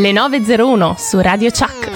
[0.00, 1.88] Le 9.01 su Radio Chuck.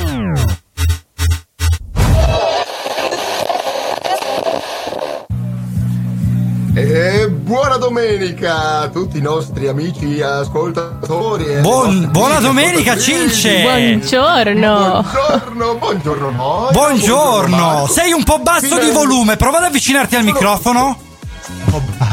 [6.77, 11.60] E buona domenica a tutti i nostri amici ascoltatori.
[11.60, 12.99] Buon- buona domenica.
[12.99, 13.63] Cince.
[13.63, 15.05] Buongiorno.
[15.05, 16.73] Buongiorno, buongiorno noi.
[16.73, 20.98] Buongiorno, sei un po' basso di Finalmente- volume, prova ad avvicinarti al microfono.
[21.46, 22.03] Un po' basso,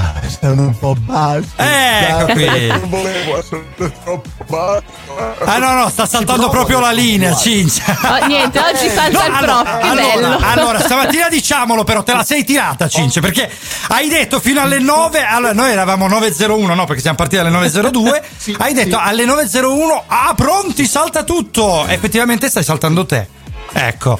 [0.49, 1.47] un po' basso.
[1.55, 2.67] Ecco qui.
[2.67, 3.65] Non volevo essere
[4.03, 4.83] troppo basso.
[5.45, 7.35] Ah no no, sta saltando proprio la linea.
[7.35, 7.97] Cincia.
[8.03, 10.37] Oh, niente, oggi salta il allora, prof, che allora, bello.
[10.41, 13.49] allora, stamattina diciamolo però, te la sei tirata Cince, perché
[13.89, 18.21] hai detto fino alle 9, allora noi eravamo 9.01, no perché siamo partiti alle 9.02,
[18.37, 19.03] Sì, hai detto sì.
[19.03, 23.27] alle 9.01, ah pronti, salta tutto, effettivamente stai saltando te.
[23.73, 24.19] Ecco.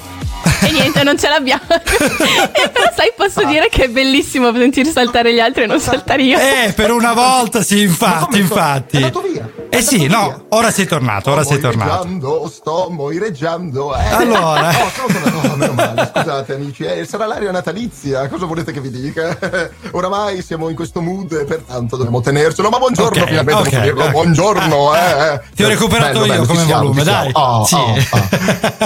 [0.64, 1.62] E niente, non ce l'abbiamo.
[1.68, 6.22] e però sai, posso dire che è bellissimo sentire saltare gli altri e non saltare
[6.22, 6.38] io.
[6.38, 8.96] Eh, per una volta sì, infatti, infatti.
[8.96, 9.48] È andato via.
[9.68, 10.44] È Eh sì, andato no, via.
[10.50, 11.90] ora sei tornato, ora sei Sto tornato.
[12.06, 13.96] moireggiando, sto moireggiando.
[13.96, 14.08] Eh.
[14.12, 14.70] Allora.
[14.82, 15.48] Oh, sono tornato.
[15.52, 19.36] Oh, meno male, scusate amici, eh, sarà l'aria natalizia, cosa volete che vi dica?
[19.92, 22.68] Oramai siamo in questo mood e pertanto dobbiamo tenercelo.
[22.68, 24.08] Ma buongiorno, Ok, finalmente ok, posso dirlo.
[24.10, 24.98] Buongiorno, eh.
[25.34, 25.40] eh.
[25.54, 27.30] Ti ho recuperato Bello, io bello, come siamo, volume, dai.
[27.32, 27.74] Oh, Sì.
[27.74, 28.28] oh, oh.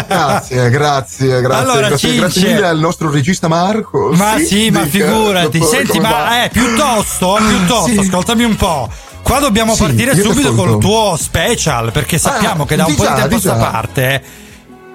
[0.06, 1.65] Grazie, grazie, grazie.
[1.70, 2.54] Allora, grazie, grazie Cince.
[2.56, 4.10] mille al nostro regista Marco.
[4.14, 5.62] Ma sì, ma dica, figurati.
[5.62, 7.98] Senti, ma eh, piuttosto, piuttosto, Sì.
[7.98, 8.88] ascoltami un po'.
[9.22, 13.02] Qua dobbiamo Sì, partire subito col tuo special, perché sappiamo Ah, che da un po'
[13.02, 13.70] di tempo a di sta già.
[13.70, 14.22] parte.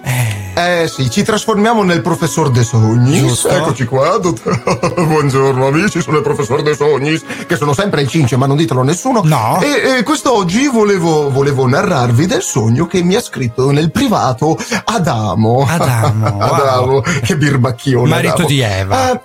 [0.03, 3.19] Eh sì, ci trasformiamo nel professor De Sognis.
[3.19, 3.49] Giusto.
[3.49, 4.17] Eccoci qua.
[4.17, 4.41] dott-
[5.05, 8.81] Buongiorno amici, sono il professor De Sognis, che sono sempre il cince, ma non ditelo
[8.81, 9.21] a nessuno.
[9.23, 9.59] No.
[9.61, 15.65] E, e quest'oggi volevo, volevo narrarvi del sogno che mi ha scritto nel privato Adamo.
[15.67, 16.41] Adamo, wow.
[16.41, 18.09] Adamo, che birbacchione.
[18.09, 18.47] Marito Adamo.
[18.47, 19.11] di Eva.
[19.11, 19.19] Eh,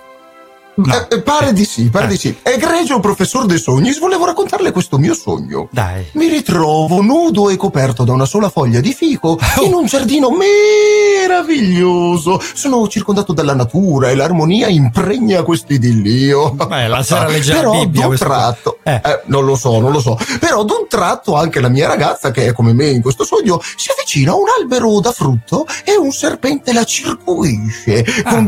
[1.09, 2.09] eh, pare di sì, pare Eh.
[2.09, 2.35] di sì.
[2.43, 5.67] Egregio professor De Sognis, volevo raccontarle questo mio sogno.
[5.71, 6.05] Dai.
[6.13, 9.63] Mi ritrovo nudo e coperto da una sola foglia di fico Oh.
[9.63, 12.41] in un giardino meraviglioso.
[12.53, 16.51] Sono circondato dalla natura e l'armonia impregna questo idillio.
[16.51, 19.01] Beh, la sera legge la Però Bibbia, d'un questo- tratto, Eh.
[19.03, 20.17] eh, non lo so, non lo so.
[20.39, 23.89] Però d'un tratto anche la mia ragazza, che è come me in questo sogno, si
[23.91, 28.43] avvicina a un albero da frutto e un serpente la circuisce, Ah.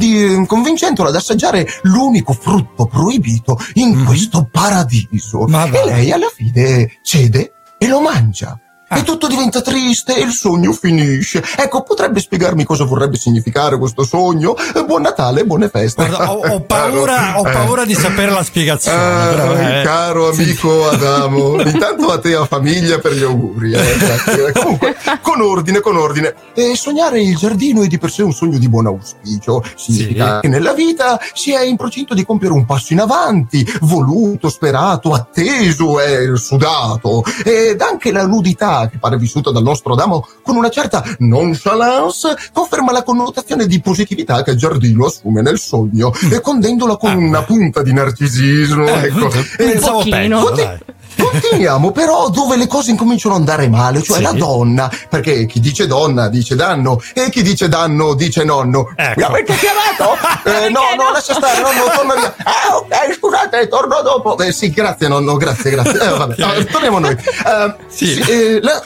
[0.45, 4.05] convincendola ad assaggiare l'unico frutto proibito in Mhm.
[4.05, 5.45] questo paradiso.
[5.47, 5.65] Ma.
[5.65, 8.59] E lei alla fine cede e lo mangia.
[8.91, 8.97] Ah.
[8.97, 11.43] E tutto diventa triste e il sogno finisce.
[11.57, 14.55] Ecco, potrebbe spiegarmi cosa vorrebbe significare questo sogno?
[14.57, 16.07] Eh, Buon Natale, buone feste.
[16.07, 17.51] Guarda, ho, ho paura, ho Eh.
[17.51, 18.97] paura di sapere la spiegazione.
[18.97, 19.83] Ah, però, eh.
[19.83, 23.73] caro amico Adamo, intanto a te e a famiglia per gli auguri.
[23.73, 24.51] eh.
[24.53, 26.33] Comunque, con ordine, con ordine.
[26.55, 29.63] E sognare il giardino è di per sé un sogno di buon auspicio.
[29.75, 30.39] Significa Sì.
[30.41, 35.11] che nella vita si è in procinto di compiere un passo in avanti, voluto, sperato,
[35.13, 37.23] atteso e sudato.
[37.43, 42.91] Ed anche la nudità che pare vissuta dal nostro Adamo con una certa nonchalance conferma
[42.91, 47.15] la connotazione di positività che giardino assume nel sogno, e condendola con Ah.
[47.17, 48.85] una punta di narcisismo.
[48.85, 49.29] Eh, ecco.
[49.57, 50.17] pensavo pochino.
[50.17, 50.77] peggio, Conti- dai.
[51.17, 54.23] Continuiamo però dove le cose incominciano ad andare male, cioè Sì.
[54.23, 58.91] la donna, perché chi dice donna dice danno e chi dice danno dice nonno.
[58.95, 59.19] Ecco.
[59.19, 60.17] Mi avete chiamato?
[60.49, 61.11] Eh, no, no, no?
[61.11, 62.33] lascia stare, nonno, torna via.
[62.43, 64.37] Ah, ok, scusate, torno dopo.
[64.39, 65.93] Eh, sì, grazie nonno, grazie, grazie.
[66.01, 66.57] Eh, vabbè, Ok.
[66.57, 67.11] no, torniamo a noi.
[67.13, 68.17] Eh, Sì.
[68.19, 68.81] eh, la-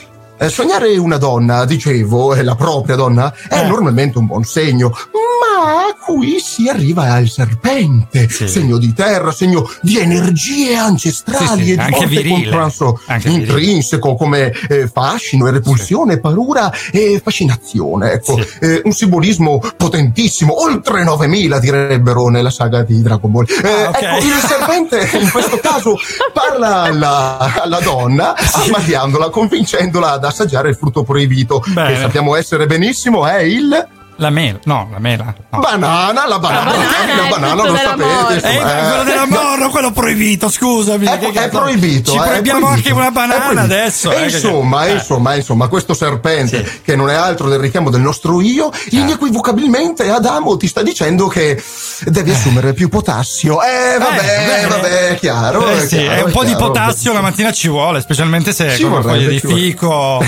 [0.46, 3.68] eh, sognare una donna, dicevo, e la propria donna, è Eh.
[3.68, 8.48] normalmente un buon segno, ma qui si arriva al serpente, Sì.
[8.48, 14.16] segno di terra, segno di energie ancestrali Sì, sì, e di anche forte contrasto intrinseco
[14.16, 18.12] come eh, fascino e repulsione, paura e fascinazione.
[18.14, 18.38] Ecco.
[18.60, 23.46] Eh, un simbolismo potentissimo, oltre 9000 direbbero nella saga di Dragon Ball.
[23.50, 24.02] Eh, Ah, ok.
[24.02, 25.98] Ecco, il serpente in questo caso
[26.34, 31.94] parla alla, alla donna, ammaliandola, convincendola ad assaggiare il frutto proibito, Bene.
[31.94, 33.88] che sappiamo essere benissimo, è il...
[34.18, 35.34] La mela, no, la mela.
[35.50, 35.60] no.
[35.60, 38.04] Banana, la banana, La banana, la il banana lo sapete.
[38.04, 38.34] morte.
[38.34, 39.06] Eh, insomma, quello eh.
[39.06, 41.06] della morno, quello proibito, scusami.
[41.08, 42.12] È, è proibito.
[42.12, 44.12] Ci eh, è proibiamo anche una È banana adesso.
[44.12, 44.94] E eh, che- insomma, eh.
[44.94, 46.82] insomma, insomma, questo serpente, Sì.
[46.84, 51.62] che non è altro del richiamo del nostro io, inequivocabilmente Adamo ti sta dicendo che
[52.06, 53.62] devi assumere più potassio.
[53.64, 55.68] Eh, vabbè, vabbè, è chiaro.
[55.68, 56.66] Eh è sì, chiaro, è un è po' di chiaro.
[56.68, 60.24] potassio la mattina ci vuole, specialmente se Ci con una foglia di fico.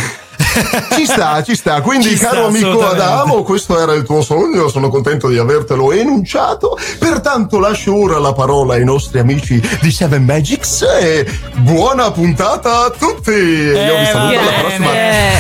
[0.96, 1.82] Ci sta, ci sta.
[1.82, 2.88] Quindi, Ci caro sta, amico.
[2.88, 4.70] Adamo, questo era il tuo sogno.
[4.70, 6.78] Sono contento di avertelo enunciato.
[7.00, 10.82] Pertanto, lascio ora la parola ai nostri amici di Seven Magics.
[10.82, 11.26] E
[11.58, 13.32] buona puntata a tutti.
[13.32, 14.90] Io vi saluto alla prossima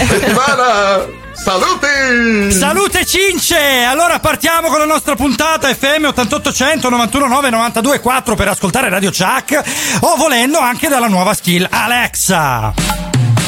[0.08, 1.24] settimana.
[1.36, 2.52] Saluti!
[2.52, 3.84] Salute Cince!
[3.88, 9.12] Allora partiamo con la nostra puntata FM 8800 91 9 92 4 per ascoltare Radio
[9.12, 9.62] Chuck
[10.00, 13.15] o volendo anche dalla nuova skill Alexa.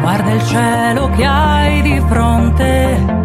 [0.00, 3.16] Guarda il cielo che hai di fronte.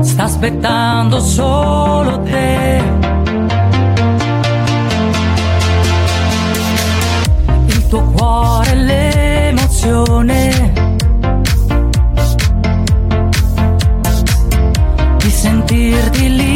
[0.00, 2.82] Sta aspettando solo te.
[7.66, 10.72] Il tuo cuore, l'emozione.
[15.18, 16.55] Di sentirti libero.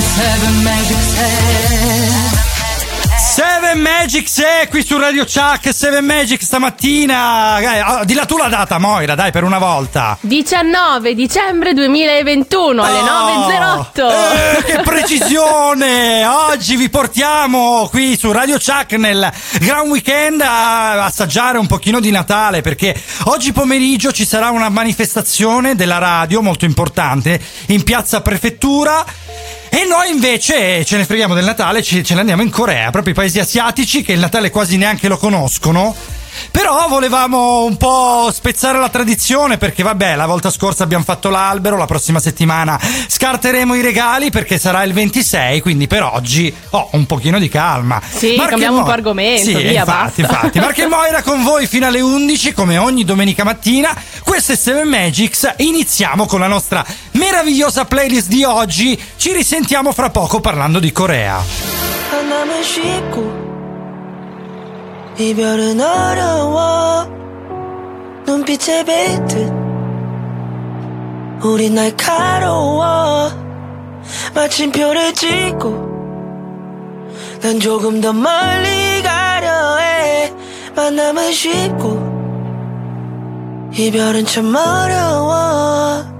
[0.00, 2.52] Seven magic set
[3.34, 7.58] Seven Magic è qui su Radio Chuck, Seven Magic stamattina.
[7.58, 10.16] Eh, ah, di la tu la data, Moira, dai, per una volta.
[10.20, 14.58] 19 dicembre 2021 alle Oh, 9.08.
[14.58, 16.24] eh, che precisione!
[16.24, 22.12] Oggi vi portiamo qui su Radio Chuck nel Gran Weekend a assaggiare un pochino di
[22.12, 22.94] Natale perché
[23.24, 29.04] oggi pomeriggio ci sarà una manifestazione della radio molto importante in piazza Prefettura.
[29.76, 33.12] E noi invece ce ne freghiamo del Natale, ce, ce ne andiamo in Corea, proprio
[33.12, 35.96] i paesi asiatici che il Natale quasi neanche lo conoscono.
[36.50, 41.76] Però volevamo un po' spezzare la tradizione perché vabbè, la volta scorsa abbiamo fatto l'albero,
[41.76, 42.78] la prossima settimana
[43.08, 48.00] scarteremo i regali perché sarà il 26, quindi per oggi ho un pochino di calma.
[48.08, 50.36] Sì, cambiamo un po' argomento, Sì, via, infatti, basta.
[50.36, 50.58] infatti.
[50.60, 53.94] Marco e Moira con voi fino alle 11 come ogni domenica mattina.
[54.22, 55.54] Questo è Seven Magics.
[55.58, 59.00] Iniziamo con la nostra meravigliosa playlist di oggi.
[59.16, 61.42] Ci risentiamo fra poco parlando di Corea.
[65.16, 67.04] 이별은 어려워.
[68.26, 69.52] 눈빛에 뱉듯
[71.44, 73.30] 우린 날카로워.
[74.34, 75.94] 마침표를 찍고
[77.42, 80.32] 난 조금 더 멀리 가려 해.
[80.74, 82.14] 만남은 쉽고
[83.76, 86.13] 이별은 참 어려워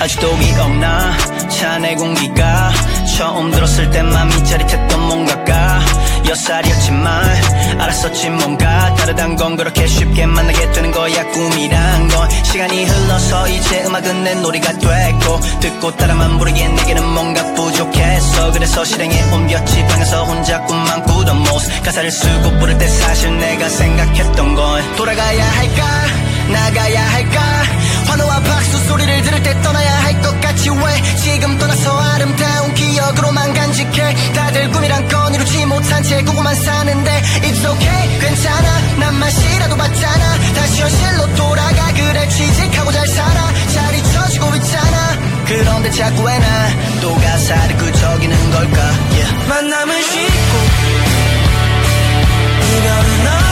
[0.00, 1.14] 아직도 기억나?
[1.48, 2.72] 차내 공기가
[3.18, 5.80] 처음 들었을 때 맘이 짜릿했던 뭔가가
[6.26, 12.30] 여살이었지만 알았었지 뭔가 다르단 건 그렇게 쉽게 만나게 되는 거야 꿈이란 건.
[12.44, 19.22] 시간이 흘러서 이제 음악은 내 놀이가 됐고 듣고 따라만 부르기엔 내게는 뭔가 부족했어 그래서 실행에
[19.32, 19.86] 옮겼지.
[19.86, 25.84] 방에서 혼자 꿈만 꾸던 모습 가사를 쓰고 부를 때 사실 내가 생각했던 건 돌아가야 할까?
[26.50, 27.40] 나가야 할까
[28.20, 31.16] 환호와 박수 소리를 들을 때 떠나야 할 것 같지 왜?
[31.16, 34.32] 지금 떠나서 아름다운 기억으로만 간직해.
[34.34, 38.80] 다들 꿈이란 건 이루지 못한 채 꾸고만 사는데 It's okay 괜찮아.
[38.98, 40.38] 난 맛이라도 봤잖아.
[40.54, 41.92] 다시 현실로 돌아가.
[41.94, 43.52] 그래 취직하고 잘 살아.
[43.74, 45.18] 잘 잊혀지고 있잖아.
[45.46, 48.80] 그런데 자꾸 왜난또 가사를 끄적이는 걸까?
[49.12, 49.48] Yeah.
[49.48, 50.58] 만남은 쉽고
[52.76, 53.49] 이별은 어려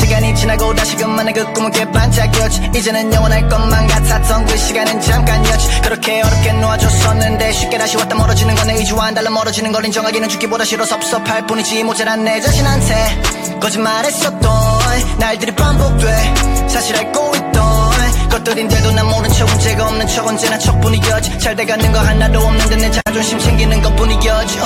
[0.00, 2.70] 시간이 지나고 다시금 만나 그 꿈은 꽤 반짝였지.
[2.76, 5.80] 이제는 영원할 것만 같았던 그 시간은 잠깐이었지.
[5.82, 10.28] 그렇게 어렵게 놓아줬었는데 쉽게 다시 왔다 멀어지는 건 내 의지와 안 달라 멀어지는 걸 인정하기는
[10.28, 11.84] 죽기보다 싫어 섭섭할 뿐이지.
[11.84, 13.22] 모자란 내 자신한테
[13.60, 16.34] 거짓말했었던 날들이 반복돼
[16.68, 21.38] 사실 알고 있던 것들인데도 난 모른 척 문제가 없는 척 언제나 척뿐이었지.
[21.38, 24.58] 잘 돼가는 거 하나도 없는데 내 자존심 챙기는 것뿐이었지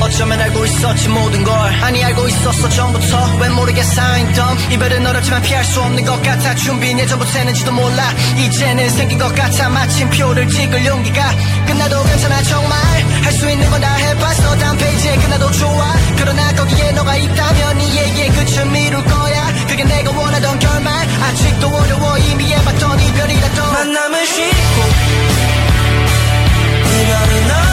[0.00, 1.54] 어쩌면 알고 있었지 모든 걸.
[1.82, 3.36] 아니 알고 있었어 전부터.
[3.40, 4.56] 왜 모르게 쌓인 덤?
[4.70, 6.54] 이별은 어렵지만 피할 수 없는 것 같아.
[6.54, 8.12] 준비는 예전부터 했는지도 몰라.
[8.36, 9.68] 이제는 생긴 것 같아.
[9.68, 11.22] 마침표를 찍을 용기가
[11.66, 12.42] 끝나도 괜찮아.
[12.42, 12.78] 정말
[13.24, 14.56] 할 수 있는 건 다 해봤어.
[14.58, 15.94] 다음 페이지에 끝나도 좋아.
[16.16, 19.52] 그러나 거기에 너가 있다면 이 얘기의 끝을 미룰 거야.
[19.68, 21.06] 그게 내가 원하던 결말.
[21.22, 22.16] 아직도 어려워.
[22.18, 23.72] 이미 해봤던 이별이라도.
[23.72, 24.82] 만남은 쉽고
[26.86, 27.65] 이별은 너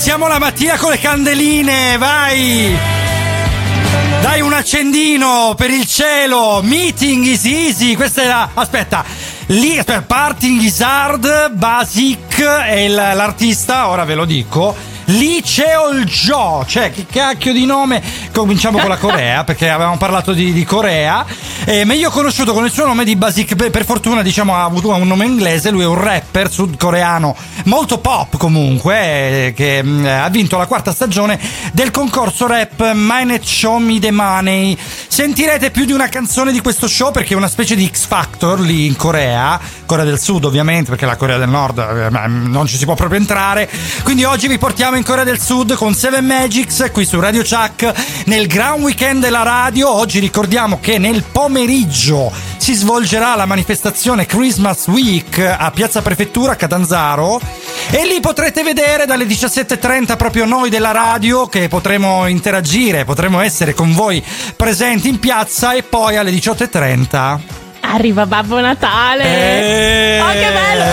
[0.00, 2.74] iniziamo la mattina con le candeline, vai!
[4.22, 8.48] Dai un accendino per il cielo, meeting is easy, questa è la...
[8.54, 9.04] aspetta,
[9.48, 14.74] lì, aspetta, parting is hard, basic è l'artista, ora ve lo dico.
[15.10, 18.00] Liceo Joe, cioè che cacchio di nome?
[18.32, 21.26] Cominciamo con la Corea perché avevamo parlato di, di Corea.
[21.64, 23.56] Eh, meglio conosciuto con il suo nome di Basic.
[23.56, 25.70] Per, fortuna, diciamo, ha avuto un nome inglese.
[25.70, 29.46] Lui è un rapper sudcoreano molto pop comunque.
[29.46, 31.40] eh, che mm, ha vinto la quarta stagione
[31.72, 34.76] del concorso rap Minet Show Me the Money.
[35.08, 38.60] Sentirete più di una canzone di questo show perché è una specie di X Factor
[38.60, 39.58] lì in Corea.
[39.86, 43.18] Corea del Sud, ovviamente, perché la Corea del Nord eh, non ci si può proprio
[43.18, 43.68] entrare.
[44.04, 47.92] Quindi oggi vi portiamo in Corea del Sud con Seven Magics qui su Radio Chuck
[48.26, 49.90] nel Grand Weekend della radio.
[49.90, 56.56] Oggi ricordiamo che nel pomeriggio si svolgerà la manifestazione Christmas Week a Piazza Prefettura a
[56.56, 57.40] Catanzaro
[57.90, 63.74] e lì potrete vedere dalle 17.30 proprio noi della radio che potremo interagire, potremo essere
[63.74, 64.22] con voi
[64.56, 67.38] presenti in piazza e poi alle 18.30
[67.82, 69.24] Arriva Babbo Natale.
[69.24, 70.20] Eh.
[70.20, 70.84] Oh, che bello!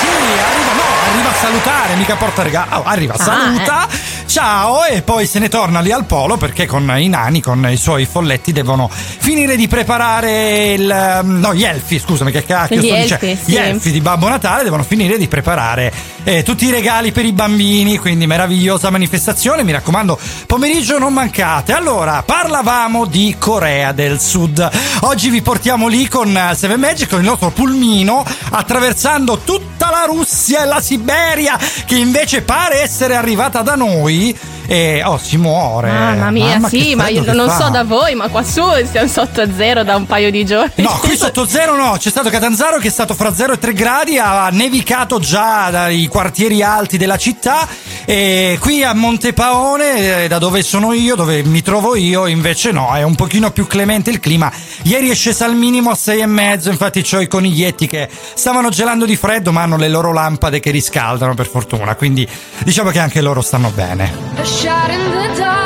[0.00, 2.66] Sì, arriva, no, arriva a salutare, mica porta regalo.
[2.78, 3.88] Oh, arriva, Ah, saluta,
[4.26, 7.76] ciao e poi se ne torna lì al polo perché con i nani, con i
[7.76, 11.20] suoi folletti devono finire di preparare il...
[11.24, 13.40] No, gli elfi, scusami che cacchio Gli sto elfi, dicendo.
[13.44, 13.50] sì.
[13.50, 15.92] Gli elfi di Babbo Natale devono finire di preparare
[16.24, 21.72] eh, tutti i regali per i bambini, quindi meravigliosa manifestazione, mi raccomando, pomeriggio non mancate.
[21.72, 24.68] Allora, parlavamo di Corea del Sud.
[25.02, 30.04] Oggi vi portiamo lì con eh, Seven Magic, con il nostro pulmino, attraversando tutta la
[30.06, 34.15] Russia e la Siberia, che invece pare essere arrivata da noi.
[34.16, 34.55] Yeah.
[34.66, 35.90] E oh, si muore.
[35.90, 37.56] Mamma mia, Mamma, sì, ma io non fa.
[37.56, 40.82] so da voi, ma qua su siamo sotto a zero da un paio di giorni.
[40.82, 43.72] No, qui sotto zero no, c'è stato Catanzaro che è stato fra 0 e 3
[43.72, 47.66] gradi, ha nevicato già dai quartieri alti della città
[48.04, 52.94] e qui a Montepaone, eh, da dove sono io, dove mi trovo io, invece no,
[52.94, 54.52] è un pochino più clemente il clima.
[54.82, 58.68] Ieri è scesa al minimo a 6 e mezzo, infatti c'ho i coniglietti che stavano
[58.68, 62.28] gelando di freddo ma hanno le loro lampade che riscaldano per fortuna, quindi
[62.64, 64.55] diciamo che anche loro stanno bene.
[64.56, 65.65] Shot in the dark,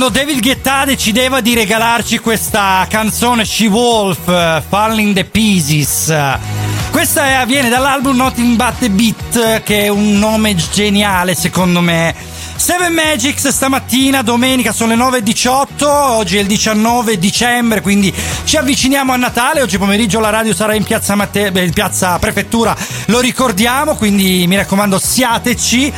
[0.00, 6.14] quando David Guetta decideva di regalarci questa canzone She Wolf, eh, Falling the Pieces.
[6.90, 12.14] Questa viene dall'album Nothing But the Beat, che è un nome geniale secondo me.
[12.56, 18.12] Seven Magics stamattina, domenica, sono le 9.18, oggi è il 19 dicembre, quindi
[18.44, 22.18] ci avviciniamo a Natale, oggi pomeriggio la radio sarà in piazza, Matte- beh, in piazza
[22.18, 22.76] Prefettura,
[23.06, 25.92] lo ricordiamo, quindi mi raccomando siateci.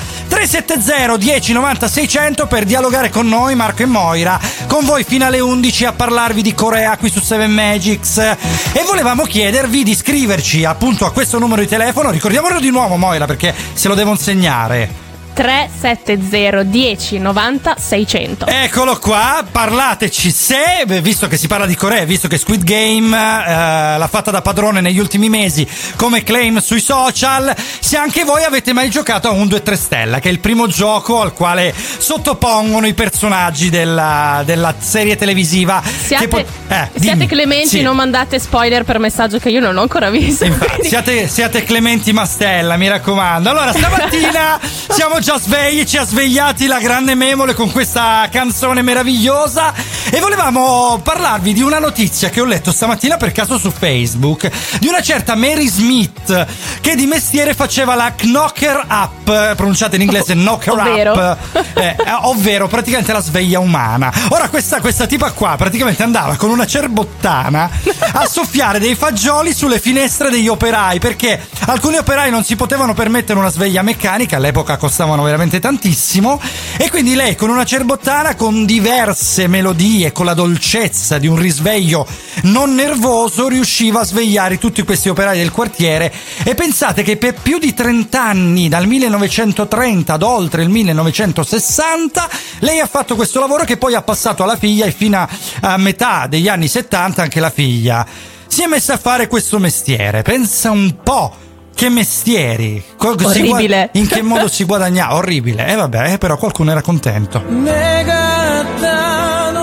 [0.47, 5.39] 370 10 90 600 per dialogare con noi, Marco e Moira, con voi fino alle
[5.39, 8.19] 11 a parlarvi di Corea qui su Seven Magics.
[8.19, 13.25] E volevamo chiedervi di scriverci appunto a questo numero di telefono, ricordiamolo di nuovo Moira
[13.27, 15.02] perché se lo devo insegnare.
[15.33, 18.47] 370 10 90 600.
[18.47, 23.99] Eccolo qua, parlateci se, visto che si parla di Corea, visto che Squid Game eh,
[23.99, 25.67] l'ha fatta da padrone negli ultimi mesi
[25.97, 30.19] come claim sui social, se anche voi avete mai giocato a 1, 2, 3 Stella,
[30.19, 35.83] che è il primo gioco al quale sottopongono i personaggi della, della serie televisiva.
[35.83, 37.81] Siate, po- eh, siate clementi, Sì.
[37.83, 40.45] non mandate spoiler per messaggio che io non ho ancora visto.
[40.45, 43.49] Infatti, siate, siate Clementi Mastella, mi raccomando.
[43.51, 49.73] Allora, stamattina siamo già svegli, ci ha svegliati la grande Memole con questa canzone meravigliosa
[50.11, 54.89] e volevamo parlarvi di una notizia che ho letto stamattina per caso su Facebook di
[54.89, 56.47] una certa Mary Smith
[56.81, 61.13] che di mestiere faceva la knocker up, pronunciata in inglese knocker Ovvero?
[61.13, 61.39] up,
[61.79, 64.13] eh, eh, ovvero praticamente la sveglia umana.
[64.31, 67.71] Ora questa, questa tipa qua praticamente andava con una cerbottana
[68.15, 73.39] a soffiare dei fagioli sulle finestre degli operai perché alcuni operai non si potevano permettere
[73.39, 74.77] una sveglia meccanica, all'epoca
[75.13, 76.41] costavano veramente tantissimo
[76.79, 82.07] e quindi lei con una cerbottana con diverse melodie, con la dolcezza di un risveglio
[82.45, 87.59] non nervoso riusciva a svegliare tutti questi operai del quartiere e pensate che per più
[87.59, 92.29] di 30 anni, dal 1930 ad oltre il 1960,
[92.61, 95.29] lei ha fatto questo lavoro che poi ha passato alla figlia e fino a,
[95.61, 98.07] a metà degli anni 70 anche la figlia
[98.47, 100.21] si è messa a fare questo mestiere.
[100.21, 101.52] Pensa un po'.
[101.83, 102.81] Che mestieri?
[102.97, 103.91] Orribile.
[103.95, 105.17] in che modo si guadagna?
[105.17, 105.67] Orribile.
[105.67, 107.41] E vabbè, eh, però qualcuno era contento.
[107.41, 109.62] 願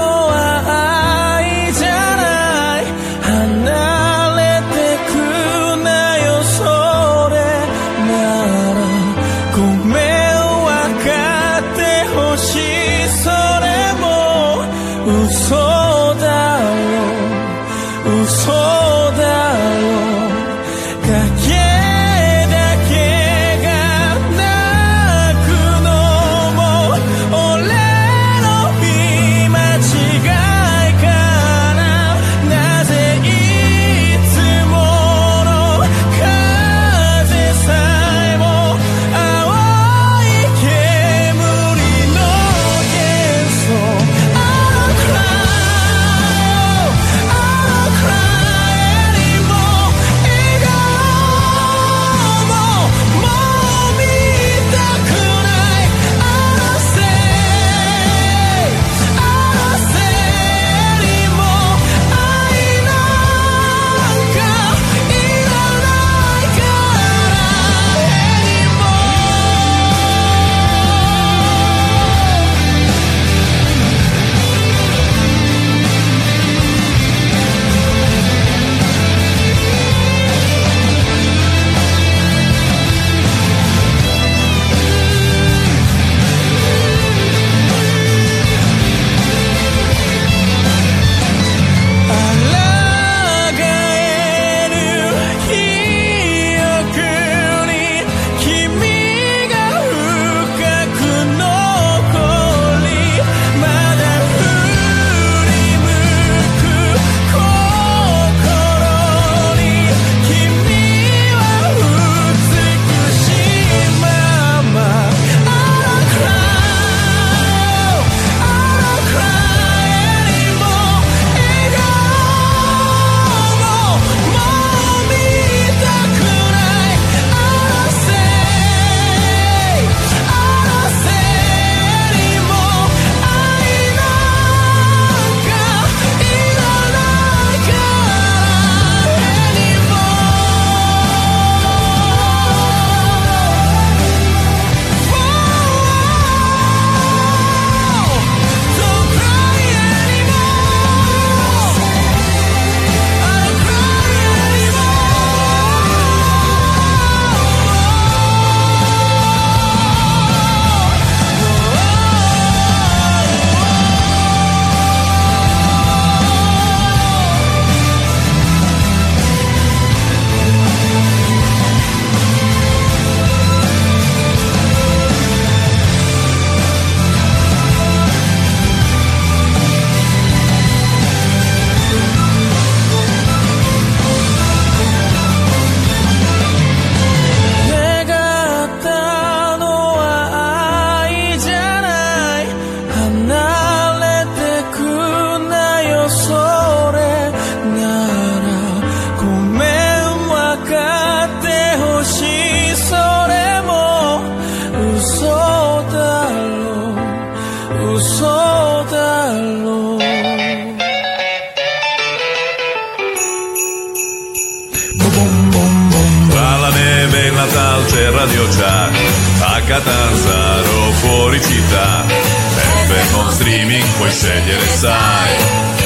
[217.10, 218.98] del Natal c'è Radio Jack
[219.41, 225.36] a Catanzaro fuori città è fermo streaming puoi scegliere sai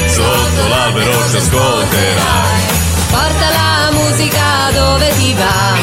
[0.06, 2.82] sotto l'albero ci ascolterai
[3.14, 5.76] Porta la musica dove ti va,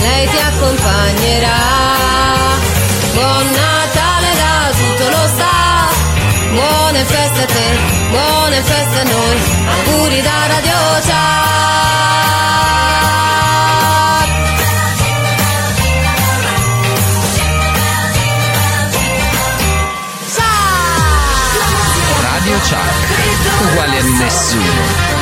[0.00, 1.60] lei ti accompagnerà.
[3.14, 5.96] Buon Natale da tutto lo staff,
[6.52, 7.78] buone feste a te,
[8.10, 10.83] buone feste a noi, auguri da Radio
[23.64, 25.12] uguale a nessuno.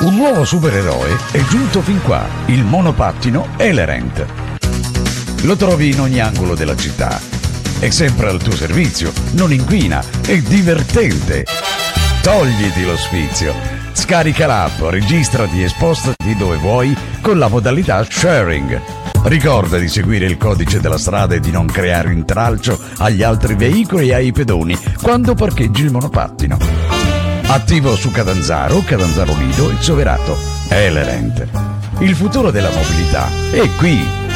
[0.00, 4.24] Un nuovo supereroe è giunto fin qua, il monopattino Elerent.
[5.42, 7.20] Lo trovi in ogni angolo della città.
[7.78, 11.44] È sempre al tuo servizio, non inquina, è divertente.
[12.22, 13.54] Togliti lo sfizio.
[13.92, 18.99] Scarica l'app, registrati e spostati dove vuoi con la modalità sharing.
[19.22, 24.08] Ricorda di seguire il codice della strada e di non creare intralcio agli altri veicoli
[24.08, 26.58] e ai pedoni quando parcheggi il monopattino.
[27.46, 30.36] Attivo su Catanzaro, Catanzaro Lido e Soverato.
[30.68, 31.46] Elerent.
[31.98, 34.29] Il futuro della mobilità è qui.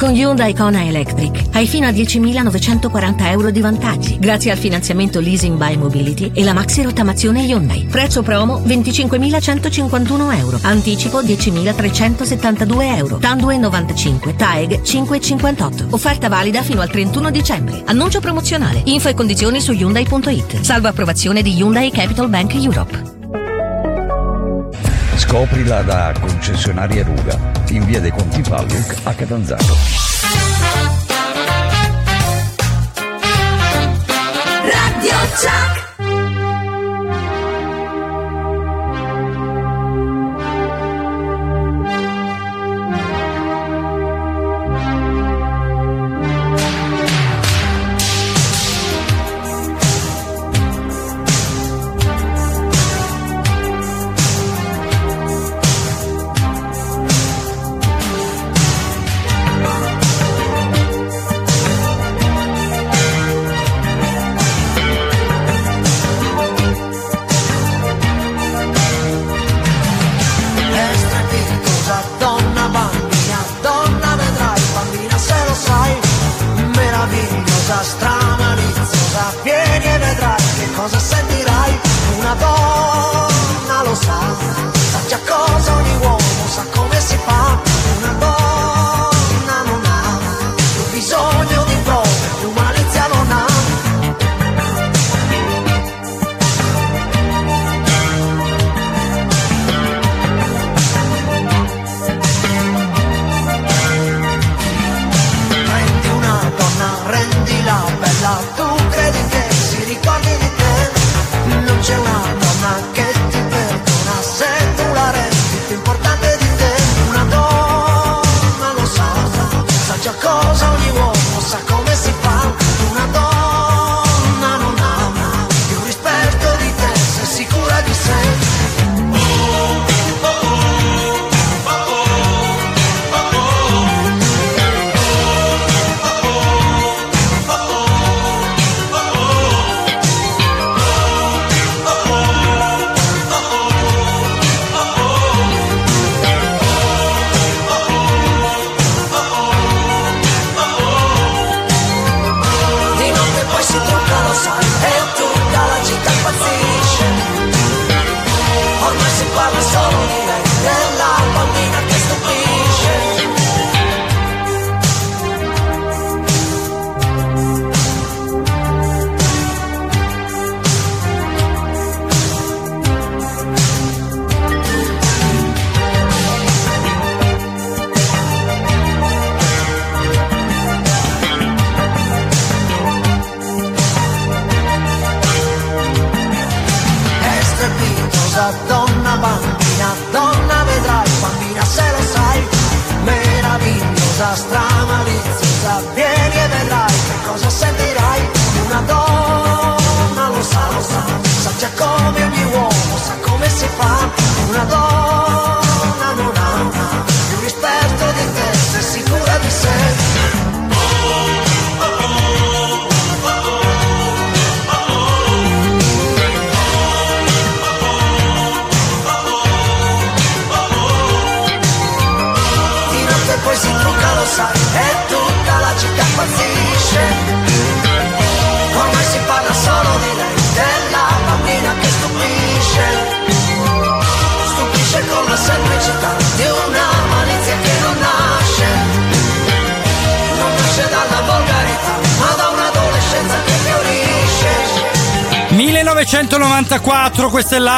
[0.00, 5.58] Con Hyundai Kona Electric hai fino a 10.940 euro di vantaggi grazie al finanziamento leasing
[5.58, 7.84] by Mobility e la maxi rottamazione Hyundai.
[7.84, 10.58] Prezzo promo 25.151 euro.
[10.62, 13.18] Anticipo 10.372 euro.
[13.18, 14.36] TAN 2,95.
[14.36, 15.88] TAEG 5,58.
[15.90, 17.82] Offerta valida fino al 31 dicembre.
[17.84, 18.80] Annuncio promozionale.
[18.86, 20.62] Info e condizioni su Hyundai.it.
[20.62, 23.19] Salvo approvazione di Hyundai Capital Bank Europe.
[25.20, 29.76] Scoprila da concessionaria Ruga in via dei Conti Palluc a Catanzaro.
[34.62, 35.79] Radio Chuck.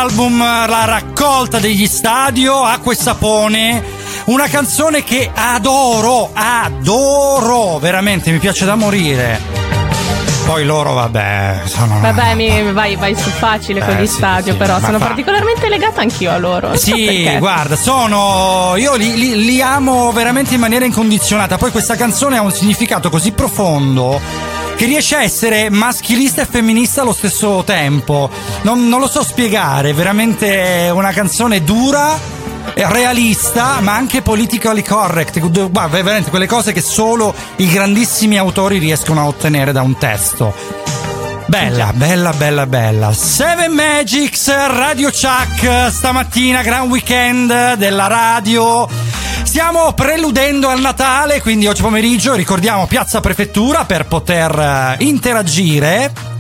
[0.03, 3.85] L'album La raccolta degli stadio, Acqua e Sapone.
[4.25, 9.41] Una canzone che adoro, adoro, veramente mi piace da morire.
[10.45, 12.01] Poi loro, vabbè, sono.
[12.01, 15.07] Vabbè, mi vai, vai su facile con Eh, gli sì, stadio, sì, però sono fa-
[15.07, 16.69] particolarmente legata anch'io a loro.
[16.69, 17.38] non so Sì, perché.
[17.38, 18.75] guarda, sono.
[18.77, 21.59] Io li, li- li amo veramente in maniera incondizionata.
[21.59, 24.21] Poi questa canzone ha un significato così profondo
[24.77, 28.29] che riesce a essere maschilista e femminista allo stesso tempo.
[28.62, 32.16] Non, non lo so spiegare, veramente una canzone dura.
[32.75, 35.40] è Realista, ma anche politically correct.
[35.40, 40.55] Veramente quelle cose che solo i grandissimi autori riescono a ottenere da un testo.
[41.46, 43.12] Bella, bella, bella, bella.
[43.12, 48.88] Seven Magics, Radio Chuck, stamattina, gran weekend della radio.
[49.42, 56.32] Stiamo preludendo al Natale, quindi oggi pomeriggio ricordiamo Piazza Prefettura per poter eh, interagire.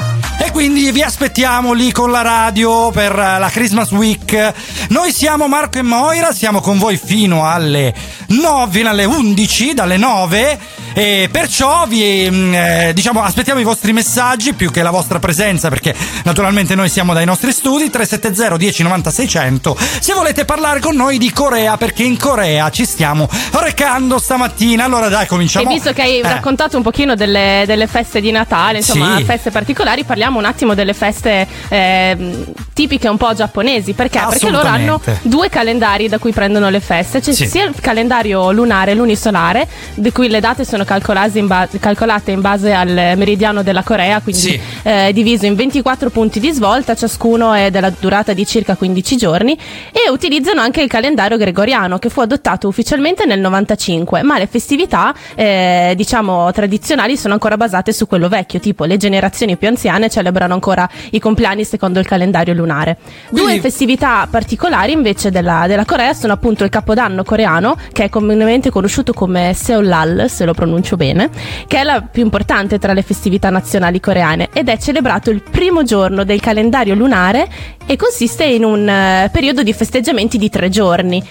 [0.52, 4.52] Quindi vi aspettiamo lì con la radio per eh, la Christmas Week.
[4.90, 7.94] Noi siamo Marco e Moira, siamo con voi fino alle
[8.28, 10.60] 9, fino alle 11, dalle 9.
[10.94, 15.68] E perciò vi mm, eh, diciamo aspettiamo i vostri messaggi più che la vostra presenza
[15.70, 20.94] perché naturalmente noi siamo dai nostri studi 370 10 90 600 se volete parlare con
[20.94, 25.92] noi di Corea perché in Corea ci stiamo recando stamattina allora dai cominciamo E visto
[25.92, 26.22] che hai Eh.
[26.22, 29.24] raccontato un pochino delle, delle feste di Natale, insomma, Sì.
[29.24, 33.92] feste particolari, parliamo un attimo delle feste ehm, tipiche un po' giapponesi.
[33.94, 34.20] Perché?
[34.28, 37.20] Perché loro hanno due calendari da cui prendono le feste.
[37.20, 37.46] C'è Sì.
[37.46, 42.40] sia il calendario lunare, lunisolare, di cui le date sono calcolate in, ba- calcolate in
[42.40, 44.60] base al meridiano della Corea, quindi Sì.
[44.82, 49.56] eh, diviso in 24 punti di svolta, ciascuno è della durata di circa 15 giorni,
[49.92, 55.14] e utilizzano anche il calendario gregoriano che fu adottato ufficialmente nel 95, ma le festività
[55.34, 60.54] eh, diciamo tradizionali sono ancora basate su quello vecchio, tipo le generazioni più anziane celebrano
[60.54, 62.98] ancora i compleanni secondo il calendario lunare.
[63.30, 68.08] Due Quindi- festività particolari invece della, della Corea sono appunto il Capodanno coreano, che è
[68.08, 71.30] comunemente conosciuto come Seollal, se lo pronuncio bene,
[71.66, 75.82] che è la più importante tra le festività nazionali coreane ed è celebrato il primo
[75.82, 77.48] giorno del calendario lunare
[77.86, 81.22] e consiste in un eh, periodo di festeggiamenti di tre giorni.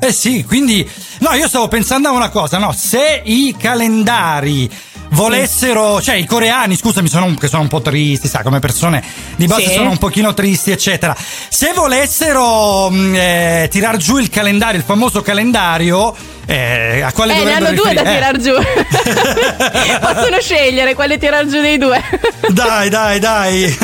[0.00, 4.70] Eh sì, quindi no, io stavo pensando a una cosa, no, se i calendari
[5.10, 9.02] volessero, cioè i coreani, scusami, sono un, che sono un po' tristi, sa, come persone
[9.36, 9.72] di base Sì.
[9.74, 11.16] sono un pochino tristi, eccetera.
[11.48, 16.14] Se volessero mh, eh, tirar giù il calendario, il famoso calendario,
[16.46, 18.40] eh, a quale eh, ne hanno due da riferire- tirar Eh.
[18.40, 18.54] giù.
[20.14, 22.02] Possono scegliere quale tirar giù dei due.
[22.48, 23.76] Dai, dai, dai.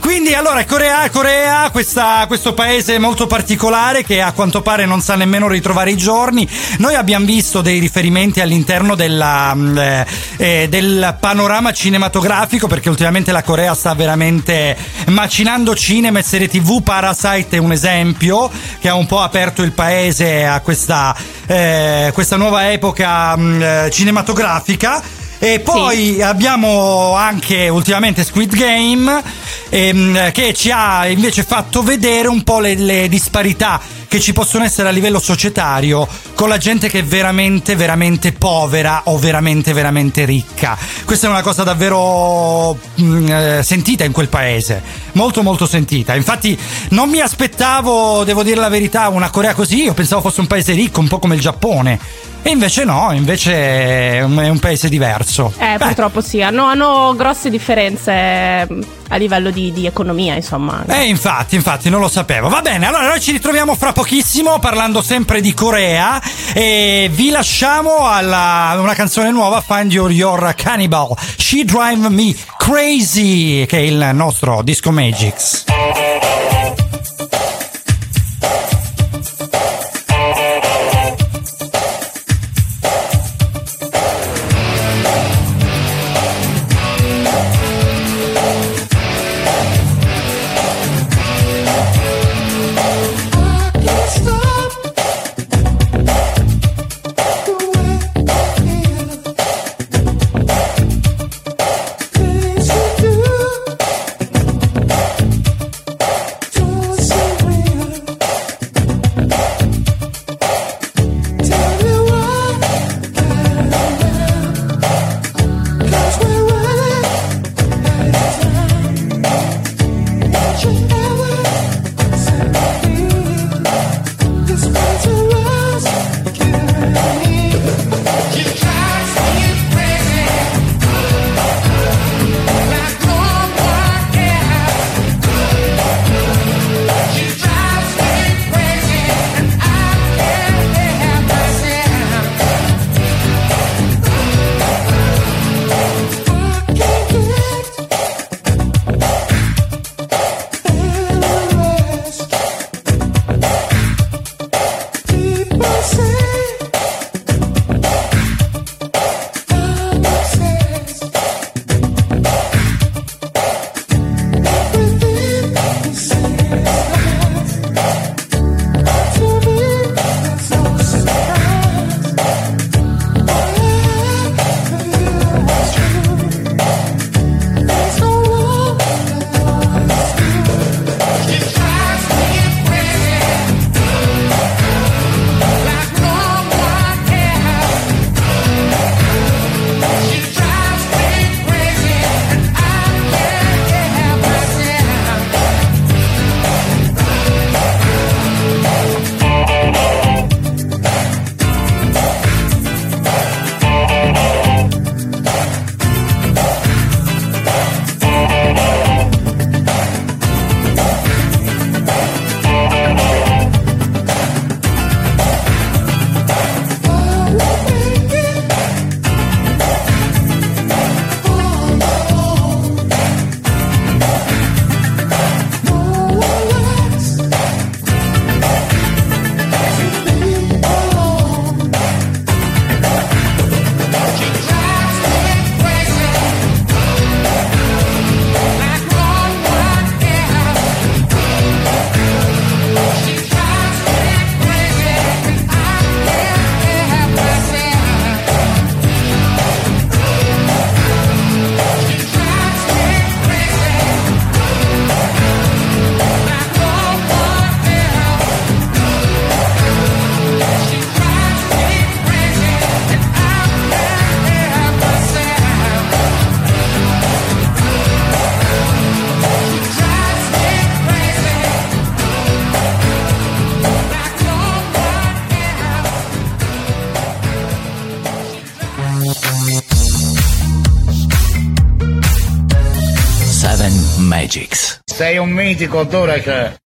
[0.00, 5.14] Quindi, allora, Corea, Corea questa- questo paese molto particolare che a quanto pare non sa
[5.14, 6.48] nemmeno ritrovare i giorni.
[6.78, 9.54] Noi abbiamo visto dei riferimenti all'interno della,
[9.88, 10.00] mm,
[10.38, 16.48] eh, eh, del panorama cinematografico perché ultimamente la Corea sta veramente macinando cinema e serie
[16.48, 16.82] tv.
[16.82, 21.14] Parasite è un esempio che ha un po' aperto il paese a questa,
[21.46, 25.26] eh, questa nuova epoca mm, eh, cinematografica.
[25.40, 29.22] E poi abbiamo anche ultimamente Squid Game
[29.68, 34.64] ehm, che ci ha invece fatto vedere un po' le, le disparità che ci possono
[34.64, 40.24] essere a livello societario con la gente che è veramente, veramente povera o veramente, veramente
[40.24, 40.76] ricca.
[41.04, 46.16] Questa è una cosa davvero mm, eh, sentita in quel paese, molto, molto sentita.
[46.16, 46.58] Infatti
[46.90, 50.72] non mi aspettavo, devo dire la verità, una Corea così, io pensavo fosse un paese
[50.72, 52.26] ricco, un po' come il Giappone.
[52.48, 55.52] E invece no, invece è un, paese diverso.
[55.58, 58.66] Eh, purtroppo sì, hanno, hanno grosse differenze eh,
[59.08, 60.82] a livello di, di economia, insomma.
[60.86, 62.48] Eh, infatti, infatti, non lo sapevo.
[62.48, 66.22] Va bene, allora noi ci ritroviamo fra pochissimo parlando sempre di Corea
[66.54, 73.66] e vi lasciamo alla una canzone nuova, Find Your, Your Cannibal, She Drive Me Crazy,
[73.66, 74.90] che è il nostro Disco.
[74.90, 75.64] Magics.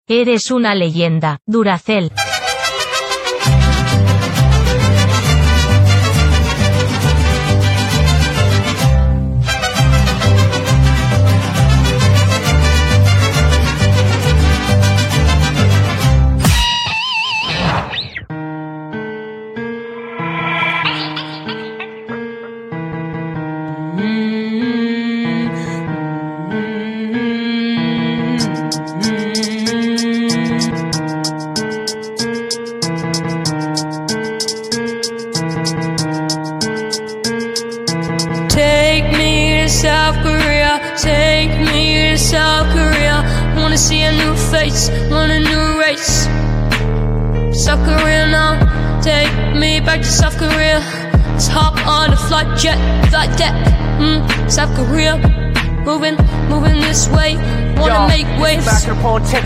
[0.08, 2.12] Eres una leyenda, Duracel.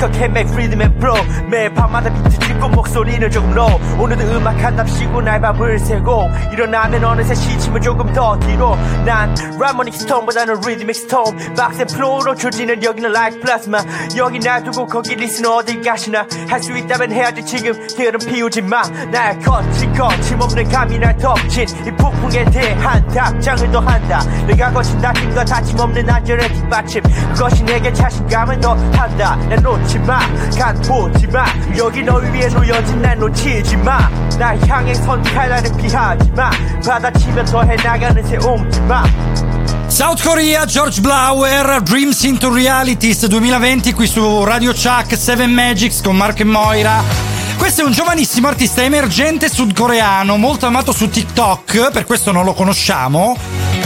[0.04, 1.49] 마이크로폰 체크해 make rhythm and flow.
[1.49, 6.30] 매일 밤마다 비트 찍고 목소리는 조금 low 오늘도 음악 한답시고 날 밤을 새고.
[6.51, 8.76] 일어나면 어느새 시침은 조금 더 뒤로.
[9.06, 9.34] 난
[9.64, 11.24] 라모닉 스톤보다는 리드믹 스톤
[11.55, 13.82] 박스 플로우로 조지는 여기는 like plasma.
[14.18, 16.28] 여기 놔두고 거기 리슨 어딜 가시나.
[16.49, 17.74] 할 수 있다면 해야지 지금.
[17.95, 18.82] 게으름 피우지 마.
[19.11, 24.22] 나의 거친 거침없는 감이 날 덮친 이 폭풍에 대한 답장을 더 한다.
[24.47, 27.01] 내가 거친 다친 거 다침없는 안전의 뒷받침.
[27.34, 29.38] 그것이 내게 자신감을 더 한다.
[29.49, 31.45] 난 놓지 마간 보지 마.
[31.78, 36.49] 여기 널 위해 놓여진 날 놓치지 마날 향해 선 칼날을 피하지 마.
[36.86, 39.03] 받아치면 더해 나가는 새 옮지 마
[39.94, 46.16] South Korea, George Blower, Dreams into Realities 2020 qui su Radio Chuck 7 Magics con
[46.16, 47.04] Marco e Moira.
[47.58, 52.54] Questo è un giovanissimo artista emergente sudcoreano, molto amato su TikTok, per questo non lo
[52.54, 53.38] conosciamo.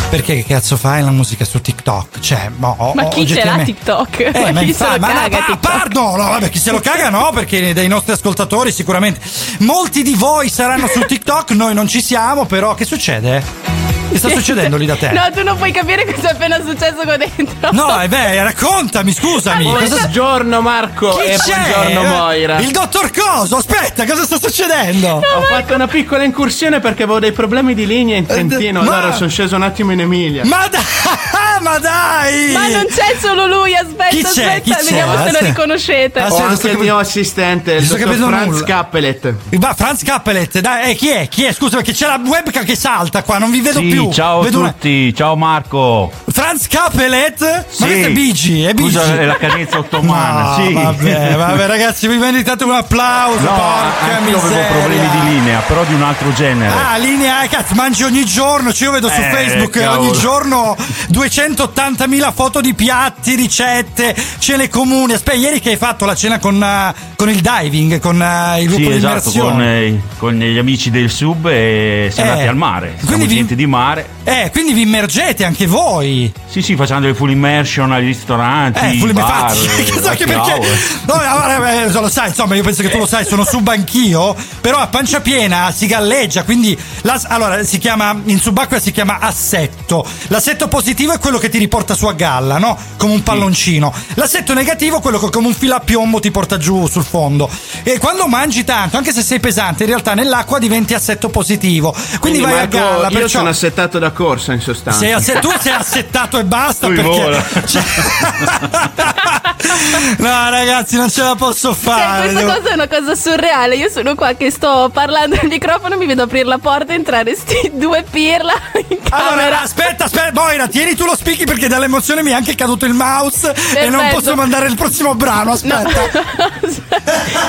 [0.10, 2.20] Perché che cazzo fai la musica su TikTok?
[2.22, 4.20] Cioè, boh, Ma chi ce l'ha TikTok?
[4.34, 5.60] Eh, ma chi infa- se lo ma caga pa- TikTok?
[5.60, 9.20] pardon, no, vabbè, chi se lo caga no, perché dei nostri ascoltatori sicuramente.
[9.60, 13.77] Molti di voi saranno su TikTok, noi non ci siamo, però che succede?
[14.18, 15.12] Che sta succedendo lì da te?
[15.12, 17.70] No, tu non puoi capire cosa è appena successo qua dentro.
[17.72, 19.64] No, è vero, raccontami, scusami.
[19.64, 21.54] Buongiorno Marco Chi e c'è?
[21.72, 22.58] buongiorno Moira.
[22.58, 25.08] Il dottor Coso, aspetta, cosa sta succedendo?
[25.36, 28.98] Ho fatto una piccola incursione perché avevo dei problemi di linea in Trentino, Eh, ma-
[28.98, 30.44] allora sono sceso un attimo in Emilia.
[30.46, 30.82] Ma dai,
[31.62, 32.52] ma dai!
[32.54, 34.28] Ma non c'è solo lui, aspetta, Chi c'è?
[34.30, 34.84] aspetta, Chi c'è?
[34.84, 35.46] vediamo se lo Aspetta.
[35.46, 36.22] riconoscete.
[36.22, 38.64] Ho anche il mio assistente, il dottor Franz nulla.
[38.66, 39.34] Cappelet.
[39.52, 41.28] Va, Franz Cappelet, dai, eh, chi è?
[41.28, 41.54] Chi è?
[41.54, 44.07] Scusa, perché c'è la webcam che salta qua, non vi vedo Sì, più.
[44.14, 46.12] Ciao a una- tutti, ciao Marco.
[46.32, 47.40] Franz Cappelet?
[47.42, 47.84] Ma Sì.
[47.84, 48.92] questo è Bigi, è Bigi.
[48.92, 50.74] Scusa, è la cadenza ottomana, No, sì.
[50.74, 53.40] Vabbè, vabbè, ragazzi, vi meritate un applauso.
[53.42, 54.66] No, porca anche io avevo miseria.
[54.80, 56.74] problemi di linea, però di un altro genere.
[56.74, 60.10] Ah, linea, eh, cazzo, mangi ogni giorno, cioè io vedo su Eh, Facebook eh, cavolo.
[60.10, 60.76] ogni giorno
[61.10, 65.14] 280.000 foto di piatti, ricette, cene comuni.
[65.14, 68.68] Aspetta, ieri che hai fatto la cena con, eh, con il diving, con eh, il
[68.68, 72.50] gruppo Sì, di esatto, con, eh, con gli amici del sub e siamo Eh, andati
[72.50, 72.96] al mare.
[73.00, 73.87] Siamo quindi vi- di mare.
[74.24, 76.32] Eh, quindi vi immergete anche voi.
[76.50, 80.24] Sì, sì, facendo le full immersion agli ristoranti, Eh, full bar, infatti, eh, chissà che
[80.24, 80.52] happy perché.
[80.54, 80.68] hour.
[81.06, 84.36] No, allora, eh, lo sai, insomma, io penso che tu lo sai, sono sub anch'io.
[84.62, 89.20] Però a pancia piena si galleggia, quindi la- allora si chiama in subacquea si chiama
[89.20, 90.06] assetto.
[90.28, 92.78] L'assetto positivo è quello che ti riporta su a galla, no?
[92.98, 93.94] Come un palloncino.
[94.16, 97.50] L'assetto negativo è quello che come un filo a piombo ti porta giù sul fondo.
[97.84, 101.96] E quando mangi tanto, anche se sei pesante, in realtà nell'acqua diventi assetto positivo.
[102.20, 105.00] Quindi, vai Marco, a galla, io perciò sono assettato da corsa in sostanza.
[105.00, 107.44] sei asse- tu sei assettato e basta Lui perché vola.
[107.66, 107.84] Cioè-
[110.18, 113.76] no ragazzi non ce la posso Cioè, fare questa devo- cosa è una cosa surreale.
[113.76, 117.36] Io sono qua che sto parlando al microfono, mi vedo aprire la porta e entrare
[117.36, 118.54] sti due pirla
[118.90, 119.32] in camera.
[119.32, 122.94] allora aspetta aspetta Moira tieni tu lo speaky perché dall'emozione mi è anche caduto il
[122.94, 124.16] mouse e non Perfetto.
[124.22, 125.86] posso mandare il prossimo brano aspetta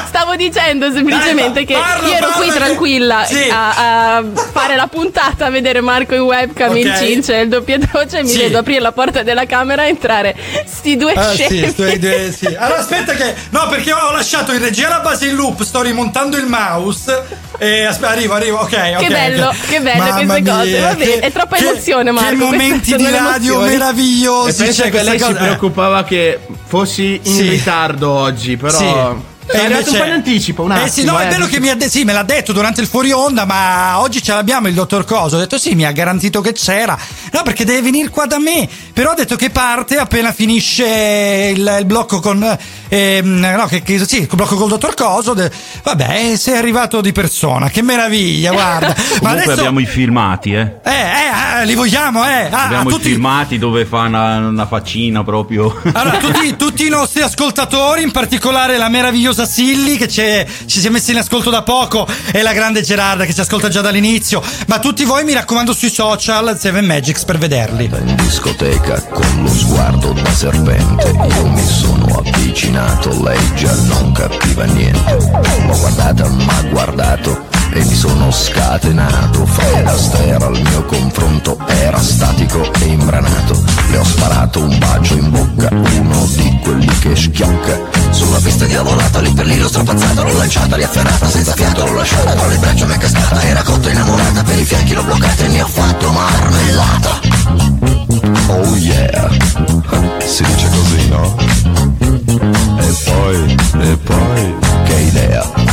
[0.06, 3.48] Stavo dicendo semplicemente Dai, che parla, io ero qui parla che- tranquilla Sì.
[3.50, 6.98] a, a fare la puntata, a vedere Marco in webcam, in Ok.
[6.98, 8.38] cince, il doppio voce e mi Sì.
[8.38, 10.34] vedo aprire la porta della camera e entrare
[10.66, 12.46] sti due Ah, sì, eh, sì.
[12.58, 16.36] Allora aspetta che no perché ho lasciato in regia la base in loop sto rimontando
[16.36, 17.24] il mouse
[17.58, 19.68] e aspetta arrivo arrivo ok Che bello, ok.
[19.68, 20.64] che bello Mamma queste cose.
[20.70, 22.28] mia, Va bene, che- è troppa che- emozione, Marco.
[22.30, 25.42] che momenti di radio meravigliosi E pensa cioè, che lei si cosa- eh.
[25.42, 27.48] preoccupava che fossi in Sì.
[27.48, 29.36] ritardo oggi, però.
[29.50, 31.28] È arrivato un po' in anticipo, un Eh sì, attimo, no, è eh.
[31.28, 34.22] bello che mi ha de- sì, me l'ha detto durante il fuori onda, ma oggi
[34.22, 35.36] ce l'abbiamo il dottor Coso.
[35.36, 36.96] Ho detto sì, mi ha garantito che c'era.
[37.32, 38.68] No, perché deve venire qua da me.
[38.92, 42.56] Però ha detto che parte appena finisce il, il blocco con.
[42.88, 45.32] ehm, no, che, che- sì, il blocco col dottor Coso.
[45.34, 45.50] De-
[45.82, 48.88] vabbè, sei arrivato di persona, che meraviglia, guarda.
[48.94, 49.50] ma Comunque adesso.
[49.52, 50.76] abbiamo i filmati, eh.
[50.84, 52.48] Eh, eh, eh, li vogliamo, eh.
[52.50, 55.74] Ah, abbiamo tutti- i filmati dove fa una, una faccina proprio.
[55.92, 60.86] Allora, tutti, tutti i nostri ascoltatori, in particolare la meravigliosa Silly che c'è- ci si
[60.86, 64.42] è messa in ascolto da poco e la grande Gerarda che ci ascolta già dall'inizio,
[64.66, 67.84] ma tutti voi mi raccomando sui social Seven Magics per vederli.
[67.84, 74.64] In discoteca con lo sguardo da serpente Io mi sono avvicinato, lei già non capiva
[74.64, 75.16] niente.
[75.66, 79.46] L'ho guardata, m'ha guardato e mi sono scatenato.
[79.46, 85.30] Fred Astaire al mio confronto era statico e imbranato Le ho sparato un bacio in
[85.30, 87.80] bocca, uno di quelli che schiocca
[88.10, 91.94] Sulla pista diavolata, lì per lì l'ho strapazzata L'ho lanciata, lì afferrata, senza fiato l'ho
[91.94, 95.44] lasciata Tra le braccia mi è cascata, era cotta innamorata Per i fianchi l'ho bloccata
[95.44, 97.20] e ne ho fatto marmellata
[98.48, 99.28] Oh yeah,
[100.24, 101.36] si dice così, no?
[102.78, 105.67] E poi, e poi, che idea?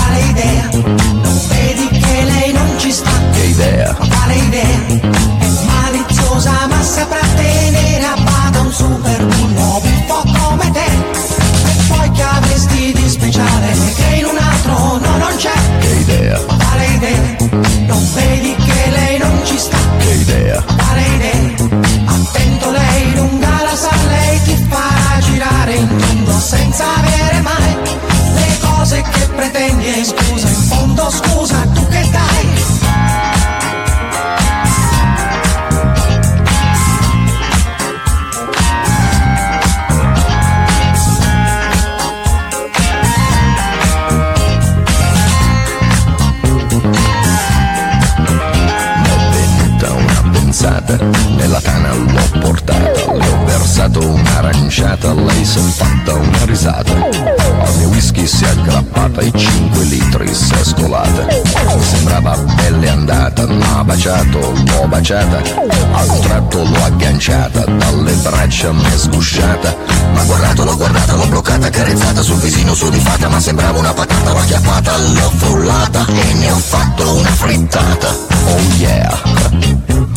[65.05, 65.43] L'ho baciata,
[65.91, 69.75] a un tratto l'ho agganciata, dalle braccia mi è sgusciata,
[70.13, 74.39] ma guardato, l'ho guardata, l'ho bloccata, carezzata sul visino sudifata, ma sembrava una patata, l'ho
[74.39, 79.21] acchiappata, l'ho frullata e ne ho fatto una frittata, oh yeah,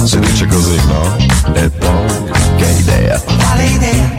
[0.05, 1.16] si dice così, no?
[1.53, 4.14] E poi, che idea, Quale idea?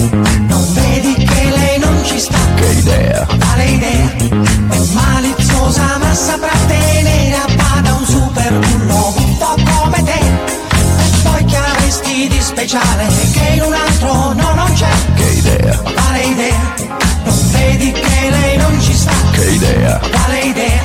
[0.48, 2.38] Non vedi che lei non ci sta?
[2.56, 4.08] che idea, Quale idea?
[4.70, 9.19] È maliziosa ma saprà tenere a bada un super bullo
[12.28, 14.90] di speciale che in un altro no non c'è?
[15.16, 16.74] che idea, Quale idea?
[17.24, 19.12] Non vedi che lei non ci sta?
[19.32, 20.82] che idea, Quale idea?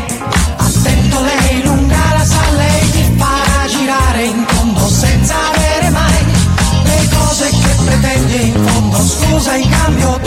[0.57, 6.24] Attento lei lunga la sa, lei ti farà girare in tondo senza avere mai
[6.85, 8.99] le cose che pretendi in fondo.
[8.99, 10.18] Scusa in cambio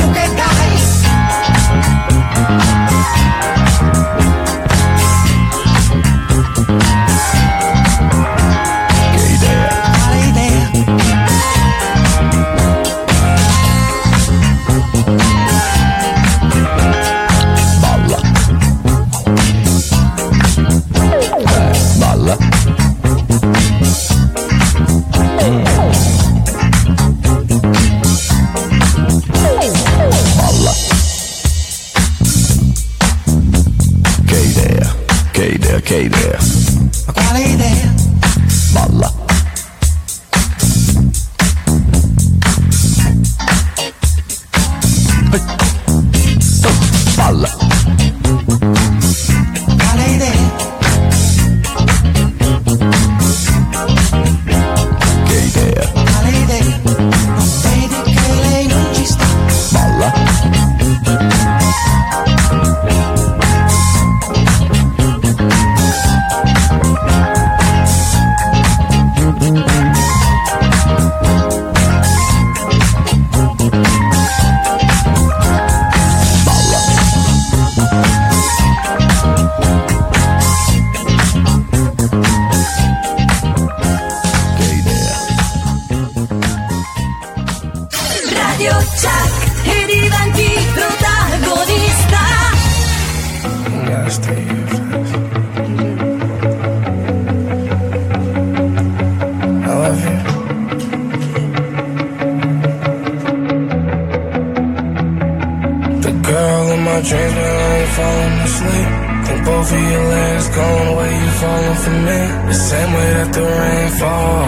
[109.69, 112.19] Of your legs gone away, you falling for me.
[112.47, 114.47] The same way that the rain falls.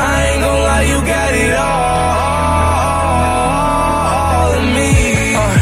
[0.00, 2.56] I ain't gonna lie, you got it all
[4.56, 4.90] in me.
[5.36, 5.56] Uh,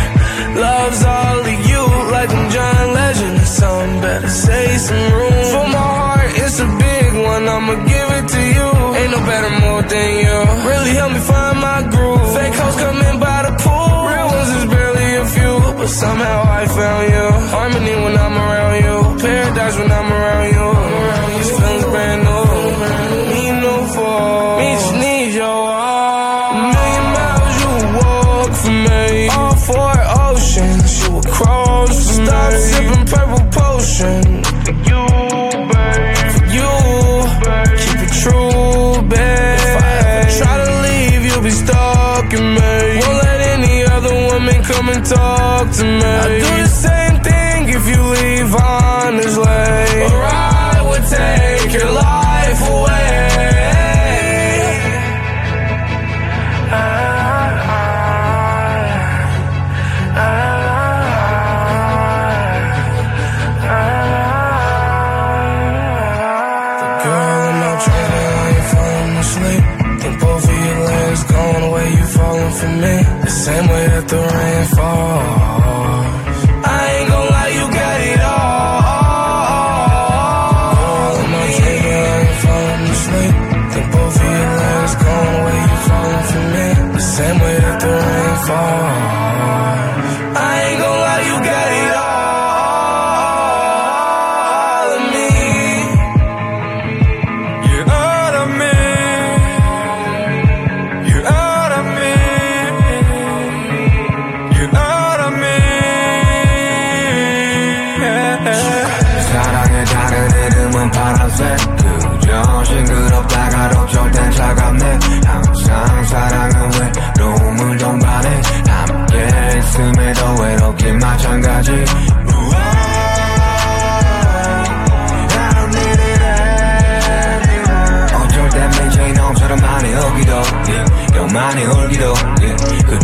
[0.62, 1.82] love's all of you,
[2.14, 4.00] like I'm John Legend something.
[4.00, 6.30] Better say some room for my heart.
[6.38, 8.68] It's a big one, I'ma give it to you.
[8.94, 10.38] Ain't no better mood than you.
[10.70, 12.30] Really help me find my groove.
[12.36, 14.06] Fake hoes come in by the pool.
[14.06, 16.63] Real ones is barely a few, but somehow I
[44.64, 46.02] come and talk to me.
[46.02, 49.42] I do the same thing if you leave honestly.
[50.08, 52.93] Or I would take your life away.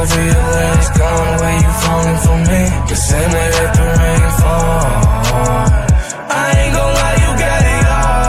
[0.00, 0.08] Of
[1.36, 2.62] away, you falling for me.
[2.88, 2.96] The
[3.68, 3.76] the
[7.76, 8.20] it all.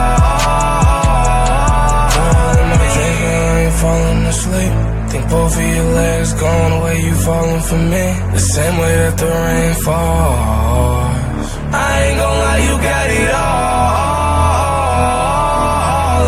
[3.80, 4.74] Falling asleep.
[5.10, 8.06] Think both of your legs gone away, you falling for me.
[8.36, 11.48] The same way that the rain falls.
[11.72, 14.12] I ain't gonna lie, you got it all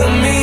[0.09, 0.40] in me.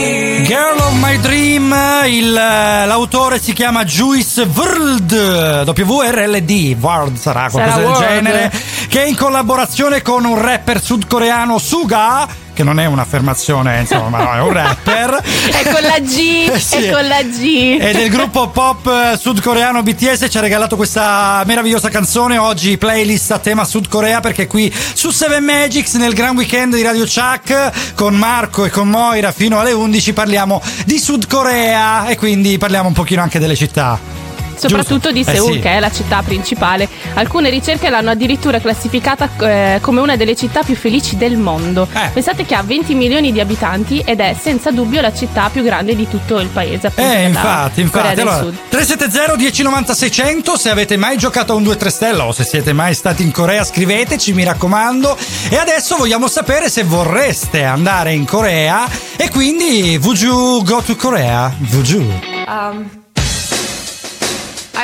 [0.48, 1.74] Girl of My Dream,
[2.06, 8.08] il- l'autore si chiama Juice WRLD, W-R-L-D, World sarà qualcosa Sarà del World.
[8.08, 8.52] genere,
[8.88, 12.28] che è in collaborazione con un rapper sudcoreano Suga,
[12.62, 15.10] che non è un'affermazione, insomma, ma è un rapper.
[15.52, 16.76] È con la G, Eh sì.
[16.76, 17.78] è con la G.
[17.80, 23.32] E del gruppo pop eh, sudcoreano BTS ci ha regalato questa meravigliosa canzone oggi playlist
[23.32, 27.94] a tema Sud Corea perché qui su 7 Magics nel Gran Weekend di Radio Chuck
[27.96, 32.88] con Marco e con Moira fino alle 11 parliamo di Sud Corea e quindi parliamo
[32.88, 34.21] un pochino anche delle città.
[34.68, 35.32] Soprattutto di Giusto?
[35.32, 35.60] Eh Seoul, sì.
[35.60, 36.88] che è la città principale.
[37.14, 41.88] Alcune ricerche l'hanno addirittura classificata eh, come una delle città più felici del mondo.
[41.94, 42.10] Eh.
[42.14, 45.96] Pensate che ha 20 milioni di abitanti ed è senza dubbio la città più grande
[45.96, 46.88] di tutto il paese.
[46.88, 48.16] appunto, Eh, infatti, infatti.
[48.16, 48.56] del Allora, Sud.
[48.70, 52.94] 370 1090 600, se avete mai giocato a un 2-3 stella o se siete mai
[52.94, 55.18] stati in Corea, scriveteci, mi raccomando.
[55.50, 60.96] E adesso vogliamo sapere se vorreste andare in Corea e quindi would you go to
[60.96, 61.54] Korea?
[61.72, 62.02] Would you?
[62.48, 62.90] Um,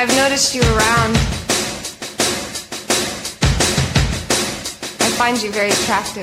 [0.00, 1.16] I've noticed you around.
[5.00, 6.22] I find you very attractive.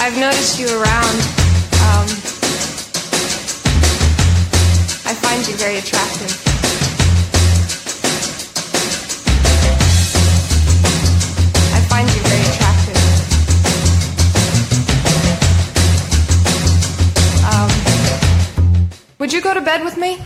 [0.00, 1.14] I've noticed you around.
[1.86, 2.08] Um,
[5.06, 6.47] I find you very attractive.
[19.18, 20.18] Would you go to bed with me?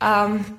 [0.00, 0.58] Um,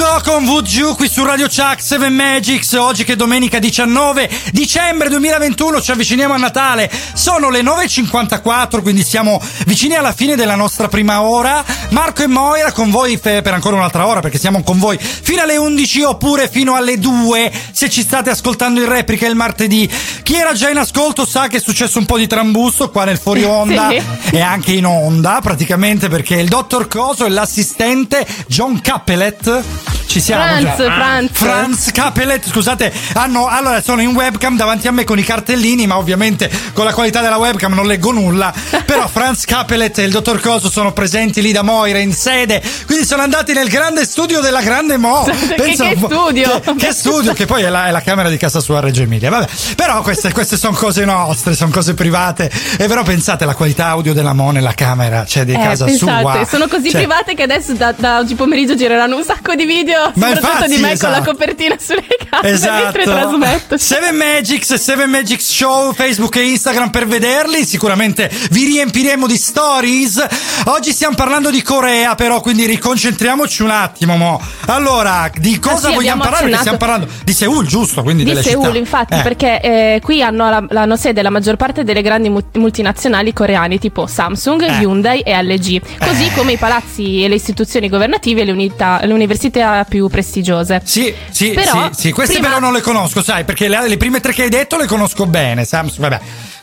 [0.00, 2.72] Touch and Go con VG qui su Radio Chuck 7 Magics.
[2.72, 6.90] Oggi che è domenica 19 dicembre 2021 ci avviciniamo a Natale.
[7.12, 11.62] Sono le 9.54, quindi siamo vicini alla fine della nostra prima ora.
[11.90, 15.56] Marco e Moira con voi per ancora un'altra ora perché siamo con voi fino alle
[15.56, 19.90] 11 oppure fino alle 2 se ci state ascoltando in replica il martedì.
[20.22, 23.18] Chi era già in ascolto sa che è successo un po' di trambusto qua nel
[23.18, 24.00] fuori onda Sì.
[24.36, 29.62] e anche in onda praticamente perché il dottor Coso e l'assistente John Capelet
[30.06, 30.92] ci siamo Franz, già.
[30.92, 31.30] Franz.
[31.32, 35.96] Franz Capelet scusate hanno allora sono in webcam davanti a me con i cartellini ma
[35.98, 38.52] ovviamente con la qualità della webcam non leggo nulla.
[38.84, 42.62] Però Franz Capelet e il dottor Coso sono presenti lì da Moira in sede.
[42.86, 45.24] Quindi sono andati nel grande studio della grande Mo.
[45.50, 46.60] Che- Pensa che studio?
[46.60, 49.02] che, che studio che poi è la, è la camera di casa sua a Reggio
[49.02, 49.30] Emilia.
[49.30, 52.50] Vabbè però queste, queste sono cose nostre sono cose private.
[52.78, 56.22] E però pensate alla qualità audio della Mo nella camera cioè di Eh, casa pensate,
[56.22, 59.64] sua sono così Cioè, private che adesso da, da oggi pomeriggio gireranno un sacco di
[59.64, 61.12] video, Ma soprattutto infatti, di me con esatto.
[61.18, 63.02] la copertina sulle gambe mentre Esatto.
[63.02, 63.76] trasmetto.
[63.78, 67.64] Seven Magics, Seven Magics Show, Facebook e Instagram per vederli.
[67.64, 70.24] Sicuramente vi riempiremo di stories.
[70.66, 74.16] Oggi stiamo parlando di Corea, però, quindi riconcentriamoci un attimo.
[74.16, 74.40] Mo.
[74.66, 76.44] Allora, di cosa sì, vogliamo parlare?
[76.44, 78.02] Accennato- stiamo parlando di Seoul, giusto?
[78.02, 78.78] Quindi Di Seoul, città.
[78.78, 79.22] infatti, Eh.
[79.22, 83.78] perché eh, qui hanno, la, hanno sede la maggior parte delle grandi mu- multinazionali coreane,
[83.78, 84.78] tipo Samsung, Eh.
[84.80, 89.12] Hyundai e LG, così come i palazzi e le istituzioni governative e le, unità- le
[89.12, 90.80] università più prestigiose.
[90.84, 93.96] Sì, sì, Però, sì, sì, queste prima- però non le conosco, sai, perché le, le
[93.96, 95.64] prime tre che hai detto le conosco bene.
[95.64, 96.20] Samsung, vabbè.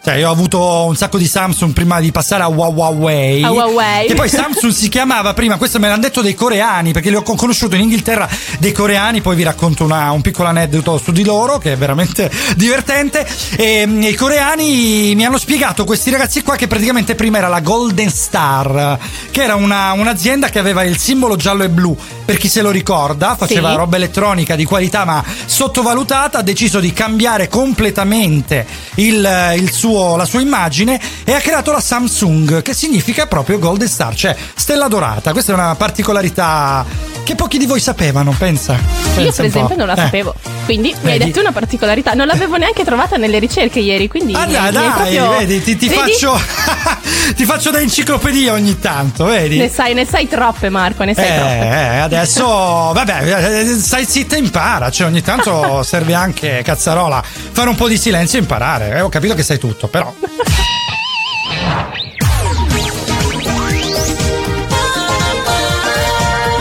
[0.07, 3.43] Cioè, io ho avuto un sacco di Samsung prima di passare a Huawei.
[3.43, 4.07] A Huawei.
[4.07, 7.23] Che poi Samsung si chiamava prima, questo me l'hanno detto dei coreani, perché li ho
[7.23, 8.25] con- conosciuto in Inghilterra
[8.59, 12.31] dei coreani, poi vi racconto una- un piccolo aneddoto su di loro, che è veramente
[12.55, 13.27] divertente.
[13.57, 17.59] E, mm, i coreani mi hanno spiegato, questi ragazzi qua, che praticamente prima era la
[17.59, 18.97] Golden Star,
[19.29, 21.97] che era una- un'azienda che aveva il simbolo giallo e blu.
[22.23, 23.75] Per chi se lo ricorda, faceva Sì.
[23.75, 30.25] roba elettronica di qualità ma sottovalutata, ha deciso di cambiare completamente il- il suo- la
[30.25, 35.31] sua immagine e ha creato la Samsung, che significa proprio Golden Star, cioè stella dorata.
[35.31, 36.85] Questa è una particolarità
[37.23, 38.73] che pochi di voi sapevano, pensa.
[38.73, 39.43] Io, Pensa per un po'.
[39.57, 39.97] esempio, non la Eh.
[39.97, 40.35] sapevo.
[40.65, 41.25] Quindi mi hai Vedi?
[41.31, 42.13] detto una particolarità.
[42.13, 44.07] Non l'avevo neanche trovata nelle ricerche ieri.
[44.07, 45.99] Quindi Ah, mi- dai, mi proprio- vedi, ti, ti Vedi?
[46.13, 46.39] faccio
[47.35, 49.57] Ti faccio da enciclopedia ogni tanto, vedi?
[49.57, 51.59] Ne sai, ne sai troppe, Marco, ne sai Eh, troppe.
[51.59, 52.45] eh, adesso,
[52.93, 54.89] vabbè, stai zitta e impara.
[54.89, 57.21] Cioè, ogni tanto serve anche, cazzarola,
[57.51, 58.95] fare un po' di silenzio e imparare.
[58.95, 60.13] Eh, ho capito che sai tutto, però.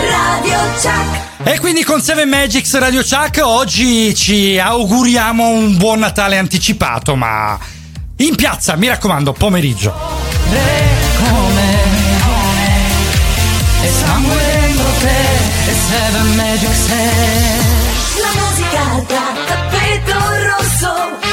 [0.09, 1.49] Radio Chuck.
[1.49, 7.59] E quindi con Seven Magics Radio Chuck oggi ci auguriamo un buon Natale anticipato, ma
[8.17, 9.95] in piazza, mi raccomando, pomeriggio.
[18.19, 21.26] La musica da tappeto rosso.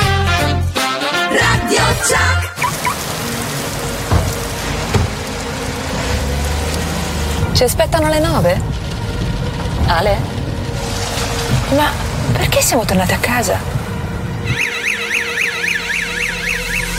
[1.33, 2.51] Radio Chuck.
[7.53, 8.61] Ci aspettano alle nove?
[9.87, 10.17] Ale?
[11.75, 11.91] Ma
[12.33, 13.82] perché siamo tornati a casa?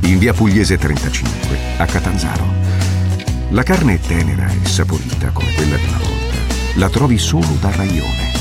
[0.00, 2.46] In via Pugliese 35, a Catanzaro.
[3.50, 6.36] La carne è tenera e saporita come quella di una volta.
[6.74, 8.32] La trovi solo da Raione.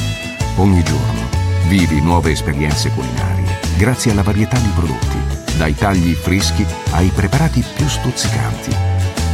[0.58, 1.28] Ogni giorno
[1.68, 5.18] vivi nuove esperienze culinarie grazie alla varietà di prodotti,
[5.58, 8.76] dai tagli freschi ai preparati più stuzzicanti.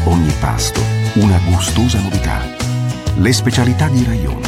[0.05, 0.81] Ogni pasto
[1.15, 2.41] una gustosa novità.
[3.15, 4.47] Le specialità di Raione.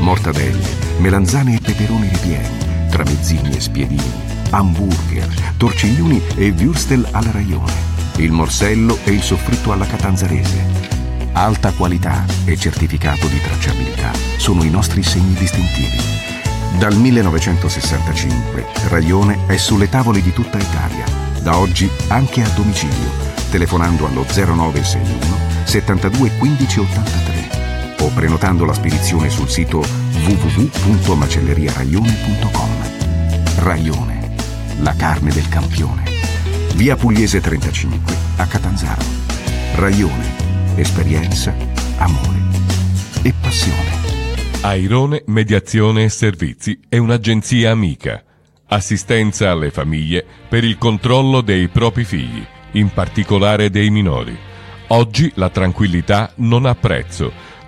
[0.00, 0.68] Mortadelle,
[0.98, 7.72] melanzane e peperoni ripieni, tramezzini e spiedini, hamburger, torciglioni e würstel alla Raione,
[8.16, 10.88] il morsello e il soffritto alla catanzarese.
[11.32, 15.98] Alta qualità e certificato di tracciabilità sono i nostri segni distintivi.
[16.78, 21.04] Dal 1965 Raione è sulle tavole di tutta Italia,
[21.42, 23.10] da oggi anche a domicilio,
[23.50, 27.30] telefonando allo 0961 72 15 83
[28.00, 29.84] o prenotando la spedizione sul sito
[30.24, 32.70] www.macelleriaraione.com.
[33.58, 34.19] Raione,
[34.82, 36.04] la carne del campione.
[36.74, 39.02] Via Pugliese 35 a Catanzaro.
[39.74, 40.24] Raione,
[40.76, 41.54] esperienza,
[41.98, 42.38] amore
[43.22, 44.08] e passione.
[44.62, 48.22] Airone Mediazione e Servizi è un'agenzia amica.
[48.66, 54.36] Assistenza alle famiglie per il controllo dei propri figli, in particolare dei minori.
[54.88, 57.32] Oggi la tranquillità non ha prezzo.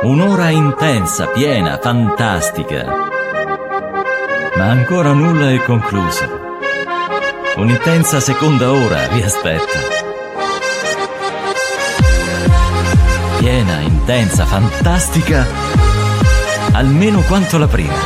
[0.00, 2.84] Un'ora intensa, piena, fantastica.
[4.54, 6.22] Ma ancora nulla è concluso.
[7.56, 9.78] Un'intensa seconda ora vi aspetta.
[13.38, 15.44] Piena, intensa, fantastica,
[16.72, 17.94] almeno quanto la prima.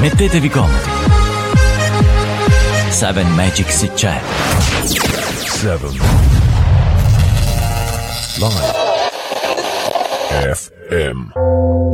[0.00, 0.90] Mettetevi comodi.
[2.90, 4.20] Seven Magics c'è.
[4.84, 6.29] Seven.
[8.40, 8.72] Live.
[10.30, 11.89] FM.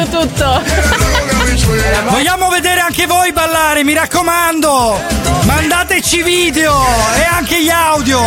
[0.00, 0.62] Sbagliato tutto.
[2.10, 5.00] Vogliamo vedere anche voi ballare, mi raccomando.
[5.42, 6.82] Mandateci video
[7.16, 8.20] e anche gli audio.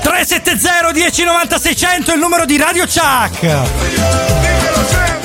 [0.00, 3.46] 370 1090 600 è il numero di Radio Chuck.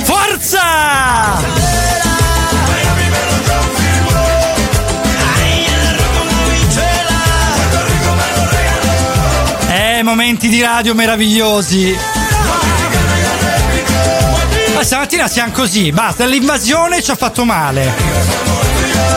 [0.02, 1.56] Forza!
[9.70, 12.17] Eh, momenti di radio meravigliosi.
[14.78, 17.92] Ma stamattina siamo così, basta, l'invasione ci ha fatto male.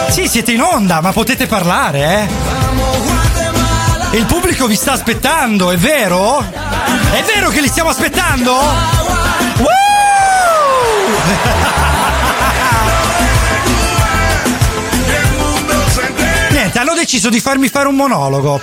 [0.09, 2.27] Sì, siete in onda, ma potete parlare,
[4.09, 4.17] eh?
[4.17, 6.39] Il pubblico vi sta aspettando, è vero?
[6.39, 8.59] È vero che li stiamo aspettando?
[16.49, 18.59] Niente, hanno deciso di farmi fare un monologo.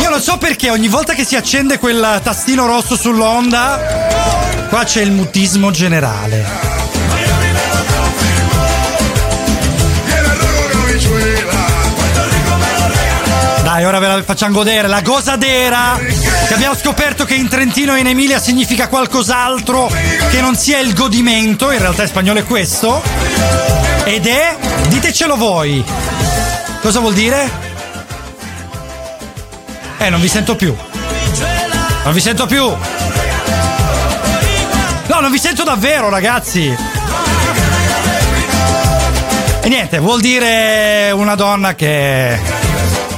[0.00, 5.02] Io non so perché ogni volta che si accende quel tastino rosso sull'onda, qua c'è
[5.02, 6.44] il mutismo generale.
[13.62, 14.88] Dai, ora ve la facciamo godere.
[14.88, 19.90] La gozadera, che abbiamo scoperto che in Trentino e in Emilia significa qualcos'altro
[20.30, 23.02] che non sia il godimento, in realtà in spagnolo è questo.
[24.04, 24.56] Ed è,
[24.88, 25.84] ditecelo voi,
[26.80, 27.50] cosa vuol dire?
[29.98, 30.74] Eh, non vi sento più.
[32.04, 32.95] Non vi sento più.
[35.16, 36.76] No, non vi sento davvero, ragazzi.
[39.62, 42.38] E niente, vuol dire una donna che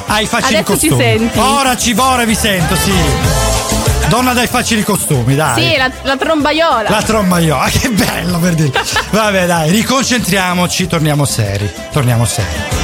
[0.07, 1.03] ha i facili Adesso ci costumi.
[1.19, 1.39] senti.
[1.41, 2.93] Ora ci ora vi sento, sì.
[4.07, 5.61] Donna dai facili costumi, dai.
[5.61, 6.89] Sì, la, la trombaiola.
[6.89, 8.81] La trombaiola, che bello per dire.
[9.11, 11.69] Vabbè, dai, riconcentriamoci, torniamo seri.
[11.91, 12.78] Torniamo seri.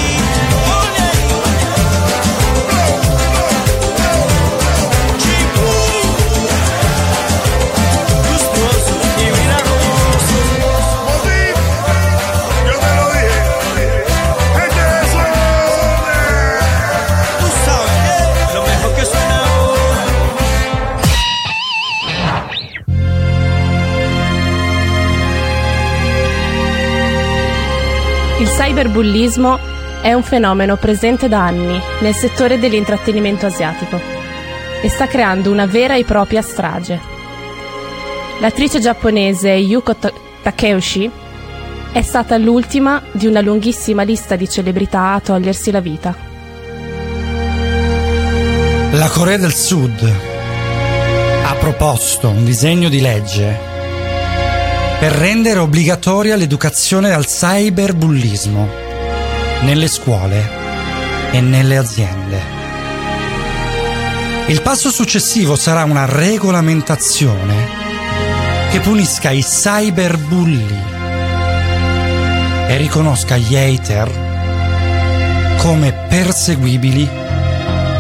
[28.74, 29.56] Cyberbullismo
[30.02, 34.00] è un fenomeno presente da anni nel settore dell'intrattenimento asiatico
[34.82, 37.00] e sta creando una vera e propria strage.
[38.40, 40.12] L'attrice giapponese Yuko Ta-
[40.42, 41.08] Takeuchi
[41.92, 46.16] è stata l'ultima di una lunghissima lista di celebrità a togliersi la vita.
[48.90, 50.12] La Corea del Sud
[51.44, 53.73] ha proposto un disegno di legge
[55.04, 58.66] per rendere obbligatoria l'educazione al cyberbullismo
[59.60, 60.48] nelle scuole
[61.30, 62.40] e nelle aziende.
[64.46, 67.68] Il passo successivo sarà una regolamentazione
[68.70, 70.82] che punisca i cyberbulli
[72.68, 74.10] e riconosca gli hater
[75.58, 77.06] come perseguibili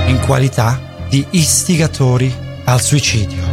[0.06, 0.80] in qualità
[1.10, 2.34] di istigatori
[2.64, 3.43] al suicidio.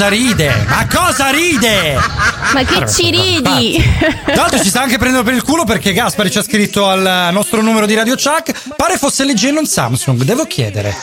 [0.00, 0.50] Cosa ride?
[0.66, 1.98] Ma cosa ride?
[2.54, 3.84] Ma che ci ridi?
[4.24, 7.28] Tra l'altro ci sta anche prendendo per il culo perché Gaspari ci ha scritto al
[7.32, 8.76] nostro numero di Radio Chuck.
[8.76, 10.96] Pare fosse LG e non Samsung, devo chiedere.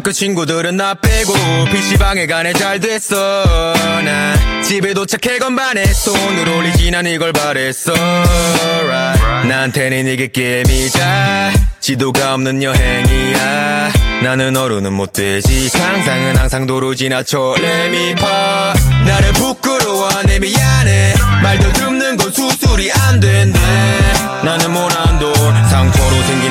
[0.00, 1.34] 학교 친구들은 나 빼고
[1.70, 2.54] PC방에 가네.
[2.54, 3.44] 잘 됐어.
[4.02, 7.92] 나 집에 도착해 건반에 손을 올리지 난 이걸 바랬어.
[7.92, 9.46] Right.
[9.46, 13.92] 나한테는 이게 게임이자 지도가 없는 여행이야.
[14.22, 15.68] 나는 어른은 못 되지.
[15.68, 17.56] 상상은 항상 도로 지나쳐.
[17.60, 18.72] 레미파
[19.04, 21.14] 나를 부끄러워하네 미안해.
[21.42, 23.58] 말도 듣는 건 수술이 안 된대.
[24.44, 25.34] 나는 모난돌
[25.68, 25.99] 상처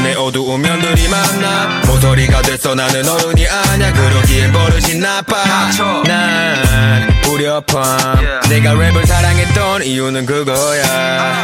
[0.10, 2.74] 내 어두운 면들이 많나 모서리가 됐어.
[2.74, 5.38] 나는 어른이 아냐 그러기엔 버릇이 나빠.
[6.03, 11.43] 난 불협화 내가 랩을 사랑했던 이유는 그거야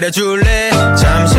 [0.00, 0.70] 기다려줄래?
[0.98, 1.36] 잠시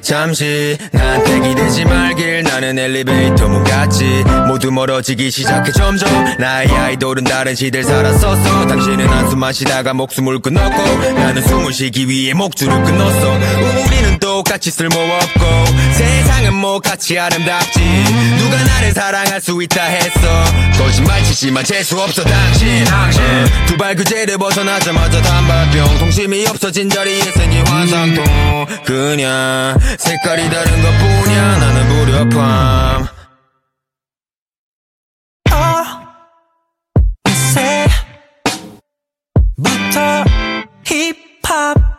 [0.00, 0.76] 잠시.
[0.92, 2.42] 나한테 기대지 말길.
[2.44, 6.08] 나는 엘리베이터 문 같지 모두 멀어지기 시작해 점점.
[6.38, 8.66] 나의 아이돌은 다른 시대를 살았었어.
[8.66, 13.32] 당신은 한숨 마시다가 목숨을 끊었고 나는 숨을 쉬기 위해 목줄을 끊었어.
[13.32, 14.03] 우리는
[14.34, 15.44] 똑같이 쓸모없고
[15.92, 17.78] 세상은 뭐 같이 아름답지.
[18.36, 20.44] 누가 나를 사랑할 수 있다 했어.
[20.76, 22.84] 거짓말 치지만 재수 없어 당신.
[23.66, 25.98] 두발 그제를 벗어나자마자 단발병.
[25.98, 28.66] 통심이 없어진 자리에 생긴 환상통.
[28.84, 31.56] 그냥 색깔이 다른 것 뿐이야.
[31.58, 33.08] 나는 불협함.
[39.62, 40.24] 부터
[40.84, 41.93] 힙합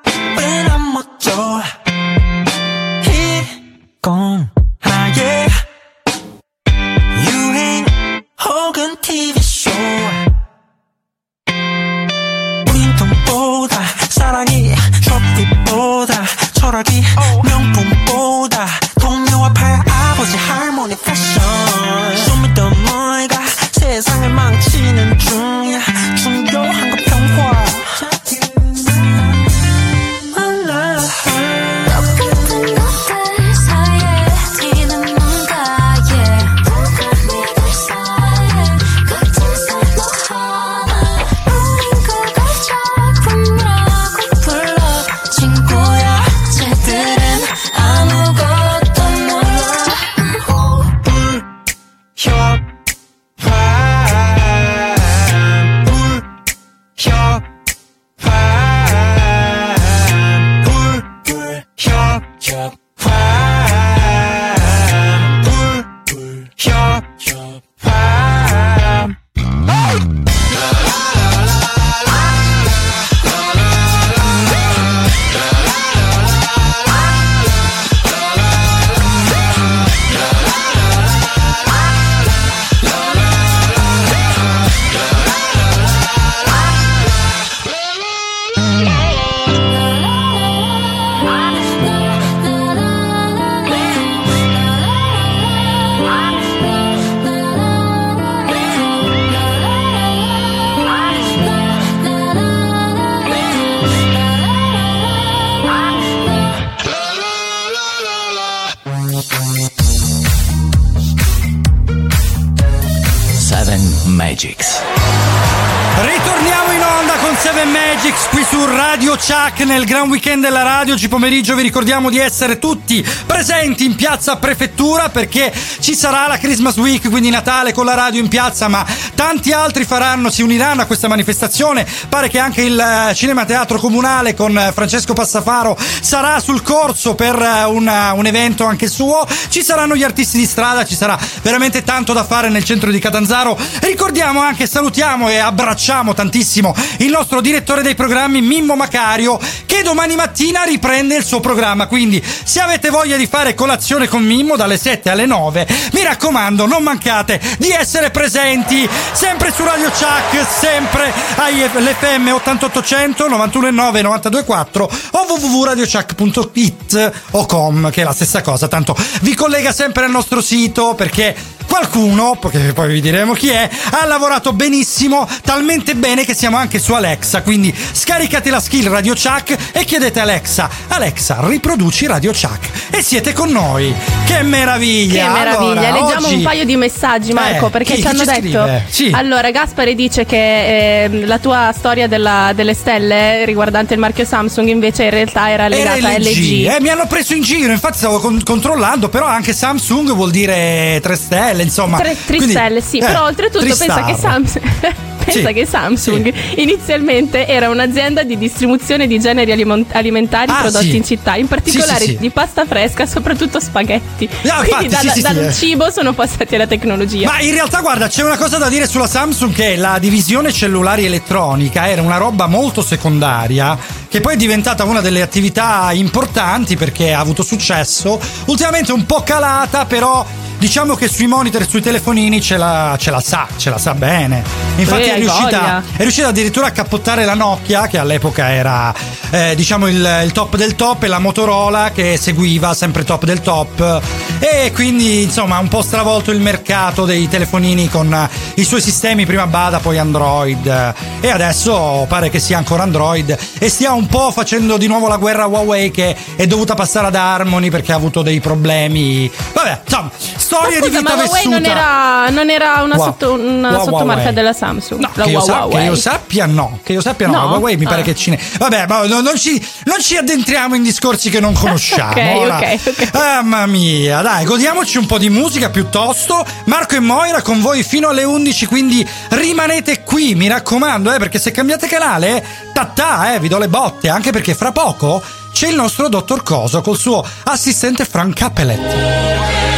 [120.05, 120.54] Chuck nel Gran Weekend
[120.85, 120.93] della radio.
[120.93, 126.37] Oggi pomeriggio vi ricordiamo di essere tutti presenti in piazza Prefettura perché ci sarà la
[126.37, 128.85] Christmas Week, quindi Natale con la radio in piazza, ma
[129.15, 131.85] tanti altri faranno, si uniranno a questa manifestazione.
[132.07, 137.15] Pare che anche il eh, Cinema Teatro Comunale con eh, Francesco Passafaro sarà sul corso
[137.15, 139.27] per eh, un, un evento anche suo.
[139.49, 142.99] Ci saranno gli artisti di strada, ci sarà veramente tanto da fare nel centro di
[142.99, 143.57] Catanzaro.
[143.79, 150.15] Ricordiamo anche, salutiamo e abbracciamo tantissimo il nostro direttore dei programmi Mimmo Macario che domani
[150.15, 151.87] mattina riprende il suo programma.
[151.87, 156.65] Quindi se avete voglia di fare colazione con Mimmo dalle 7 alle 9, mi raccomando,
[156.65, 165.25] non mancate di essere presenti sempre su Radio Chuck, sempre all'FM 8800 919 924 o
[165.27, 170.93] www.radiochuck.it o com, che è la stessa cosa, tanto vi collega sempre al nostro sito
[170.95, 171.35] perché
[171.67, 176.79] qualcuno, perché poi vi diremo chi è, ha lavorato benissimo, talmente bene che siamo anche
[176.79, 182.31] su Alexa, quindi scaricate la skill Radio Chuck e chiedete a Alexa, Alexa riproduci Radio
[182.31, 183.93] Chuck e siete con noi.
[184.25, 185.25] Che meraviglia!
[185.25, 188.25] Che meraviglia, Allora, leggiamo oggi- un paio di messaggi Marco Eh, perché chi- ci hanno
[188.25, 188.81] ci detto?
[188.89, 189.11] Sì.
[189.13, 194.67] Allora Gaspare dice che ehm, la tua storia della- delle stelle riguardante il marchio Samsung
[194.69, 196.67] invece in realtà era legata Era a LG.
[196.67, 200.99] Eh, mi hanno preso in giro, infatti stavo con- controllando, però anche Samsung vuol dire
[201.01, 201.97] 3 stelle, insomma.
[201.97, 204.63] Tre Quindi- tristelle, sì, eh, però oltretutto pensa che Samsung
[205.25, 210.91] Pensa Sì, che Samsung inizialmente era un'azienda di distribuzione di generi aliment- alimentari Ah, prodotti
[210.91, 210.95] sì.
[210.97, 212.17] in città, in particolare Sì, sì, sì.
[212.17, 214.29] di pasta fresca, soprattutto spaghetti.
[214.47, 215.51] Ah, Quindi infatti, sì, sì, sì, dal eh.
[215.51, 217.27] cibo sono passati alla tecnologia.
[217.27, 221.05] Ma in realtà, guarda, c'è una cosa da dire sulla Samsung: che la divisione cellulari
[221.05, 223.75] elettronica era una roba molto secondaria,
[224.15, 228.17] che poi è diventata una delle attività importanti perché ha avuto successo.
[228.45, 230.25] Ultimamente un po' calata, però.
[230.57, 233.93] Diciamo che sui monitor e sui telefonini ce la, ce la sa, ce la sa
[233.93, 234.41] bene.
[234.77, 238.93] Infatti Eh, è riuscita, è riuscita addirittura a cappottare la Nokia, che all'epoca era
[239.31, 243.41] eh, diciamo il, il top del top, e la Motorola che seguiva sempre top del
[243.41, 244.01] top.
[244.39, 249.25] E quindi insomma ha un po' stravolto il mercato dei telefonini con i suoi sistemi,
[249.25, 250.93] prima Bada, poi Android.
[251.19, 253.37] E adesso pare che sia ancora Android.
[253.59, 257.07] E stia un po' facendo di nuovo la guerra a Huawei che è dovuta passare
[257.07, 259.29] ad Harmony perché ha avuto dei problemi.
[259.53, 261.49] Vabbè, insomma, storia Ma di vita ma Huawei vissuta.
[261.49, 263.05] non era, non era una, Wow.
[263.05, 264.33] sotto- una Wow, sottomarca Huawei.
[264.33, 265.09] della Samsung?
[265.13, 267.47] la che, io sa- che io sappia no, che io sappia no, No?
[267.51, 268.03] Huawei mi pare Ah.
[268.03, 268.39] che cine.
[268.57, 272.11] Vabbè, ma non, non ci, non ci addentriamo in discorsi che non conosciamo.
[272.11, 272.57] Ok, ora.
[272.57, 273.09] ok, ok.
[273.13, 276.45] Mamma mia, dai, godiamoci un po' di musica piuttosto.
[276.65, 281.39] Marco e Moira con voi fino alle 11, quindi rimanete qui, mi raccomando, eh, perché
[281.39, 285.75] se cambiate canale, tattà, eh, vi do le botte, anche perché fra poco c'è il
[285.75, 289.74] nostro dottor Coso col suo assistente Frank Capellet.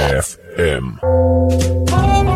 [0.00, 1.79] FM.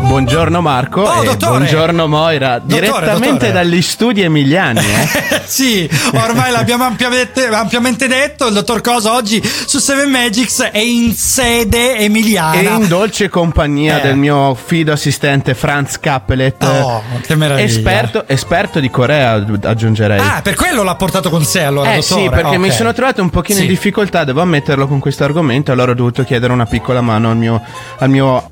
[0.05, 1.57] Buongiorno Marco Oh, e dottore.
[1.57, 3.51] buongiorno Moira, direttamente dottore.
[3.51, 4.79] dagli studi emiliani.
[4.79, 5.41] Eh?
[5.43, 8.47] sì, ormai l'abbiamo ampiamente, ampiamente detto.
[8.47, 12.53] Il dottor Cosa oggi su Seven Magics è in sede emiliana.
[12.53, 14.03] E in dolce compagnia Eh.
[14.03, 17.65] del mio fido assistente Franz Kappelet, Oh, che meraviglia.
[17.67, 20.19] esperto, esperto di Corea, aggiungerei.
[20.19, 22.21] Ah, per quello l'ha portato con sé allora, Eh dottore.
[22.23, 22.73] sì, perché mi Ok.
[22.75, 23.69] sono trovato un pochino in Sì.
[23.71, 27.61] difficoltà, devo ammetterlo con questo argomento, allora ho dovuto chiedere una piccola mano al mio,
[27.97, 28.49] al mio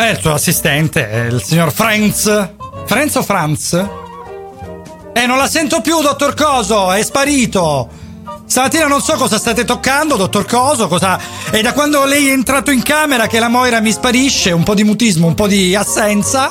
[0.00, 2.50] Eh, il suo assistente, è il signor Franz.
[2.86, 3.72] Franz o Franz?
[5.12, 7.88] Eh, non la sento più, dottor Coso, è sparito.
[8.46, 11.18] Stamattina non so cosa state toccando, dottor Coso, cosa...
[11.50, 14.74] È da quando lei è entrato in camera che la Moira mi sparisce, un po'
[14.74, 16.50] di mutismo, un po' di assenza.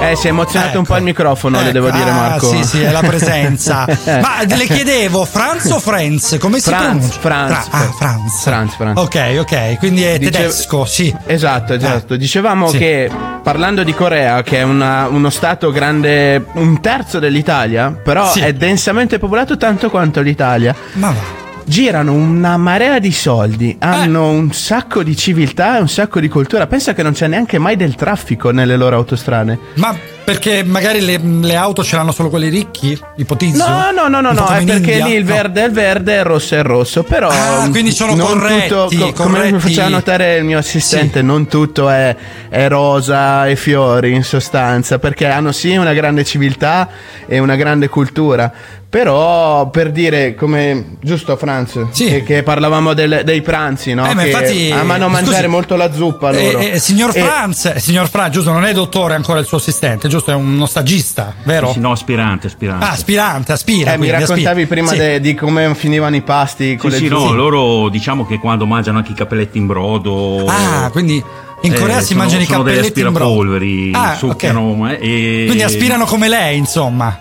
[0.00, 2.48] Eh, si è emozionato un po' il microfono, le Ecco, devo dire, ah, Marco.
[2.48, 3.86] Sì, sì, è la presenza.
[4.20, 6.36] Ma le chiedevo, Franz o Franz?
[6.40, 7.20] Come si Franz, pronuncia?
[7.20, 8.42] Franz, Fra- ah, Franz.
[8.42, 8.98] Franz, Franz.
[9.00, 11.14] Ok, ok, quindi è Dice- tedesco, sì.
[11.26, 12.16] Esatto, esatto.
[12.16, 12.78] Dicevamo Sì.
[12.78, 13.10] che
[13.42, 18.40] parlando di Corea, che è una- uno stato grande, un terzo dell'Italia, però Sì.
[18.40, 20.74] è densamente popolato tanto quanto l'Italia.
[20.94, 21.42] Ma va.
[21.66, 26.66] Girano una marea di soldi, hanno un sacco di civiltà e un sacco di cultura.
[26.66, 29.58] Pensa che non c'è neanche mai del traffico nelle loro autostrade.
[29.76, 32.98] Ma perché magari le, le auto ce l'hanno solo quelli ricchi?
[33.16, 33.66] Ipotizzo?
[33.68, 35.04] No, no, no, no, no, è perché India?
[35.06, 35.34] lì il No.
[35.34, 37.02] verde è il verde e il rosso è il rosso.
[37.02, 39.58] Però Ah, quindi sono non corretti, tutto, co- come mi corretti.
[39.60, 42.16] faceva notare il mio assistente, non tutto è,
[42.48, 46.88] è rosa e fiori in sostanza, perché hanno sì una grande civiltà
[47.26, 48.50] e una grande cultura.
[48.94, 54.08] Però per dire come giusto Franz che, che parlavamo del- dei pranzi no?
[54.08, 57.64] Eh, ma infatti- amano scusi, mangiare molto la zuppa loro Eh, eh, signor E- Franz,
[57.74, 60.30] eh, signor Franz, giusto, non è dottore ancora il suo assistente, giusto?
[60.30, 61.72] È uno stagista, vero?
[61.72, 62.84] Sì, no, aspirante, aspirante.
[62.84, 63.90] Ah, aspirante, aspira.
[63.92, 64.66] Eh, mi quindi, raccontavi aspira.
[64.66, 64.96] prima Sì.
[64.96, 68.66] de- di come finivano i pasti con Sì, le sì, no, loro diciamo che quando
[68.66, 70.44] mangiano anche i cappelletti in brodo.
[70.46, 71.22] Ah, quindi
[71.62, 73.24] in eh, Corea si sono- mangiano i sono cappelletti in brodo.
[73.24, 77.18] aspirapolveri, Ah, succhiano eh, e Quindi aspirano come lei, insomma.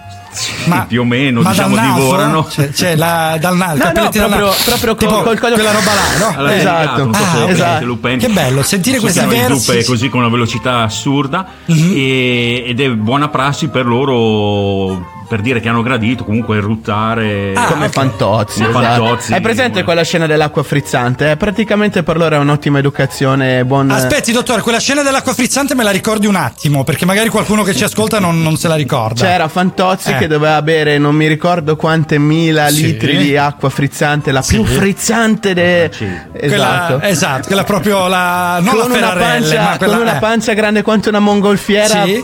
[0.65, 1.93] Ma, più o meno, ma diciamo, naso?
[1.93, 2.43] divorano.
[2.43, 6.17] C'è, c'è la, dal naso, No, no, proprio- proprio Tipo col- col- quella roba là,
[6.25, 6.37] no?
[6.37, 7.95] Alla Eh, esatto, non so se Ah, esatto.
[7.97, 8.25] prendi.
[8.25, 9.59] Che bello, sentire questi versi.
[9.59, 11.91] zuppe così con una velocità assurda Mhm.
[11.95, 17.89] e- ed è buona prassi per loro per dire che hanno gradito comunque ruttare come
[17.89, 19.05] fantozzi, Come esatto.
[19.05, 19.33] fantozzi.
[19.33, 21.31] Hai presente quella scena dell'acqua frizzante?
[21.31, 25.83] Eh, praticamente per loro è un'ottima educazione, buon Aspetti, dottore, quella scena dell'acqua frizzante me
[25.83, 29.23] la ricordi un attimo, perché magari qualcuno che ci ascolta non, non se la ricorda.
[29.25, 30.17] C'era Fantozzi Eh.
[30.17, 32.83] che doveva bere non mi ricordo quante mila Sì.
[32.83, 34.55] litri di acqua frizzante, la Sì.
[34.55, 35.89] più frizzante de...
[36.37, 37.01] Quella, Esatto.
[37.01, 38.59] esatto, quella proprio la.
[38.61, 39.93] Non con, la una pancia, ma quella.
[39.93, 40.19] con una eh.
[40.19, 42.03] pancia grande quanto una mongolfiera.
[42.05, 42.23] Sì.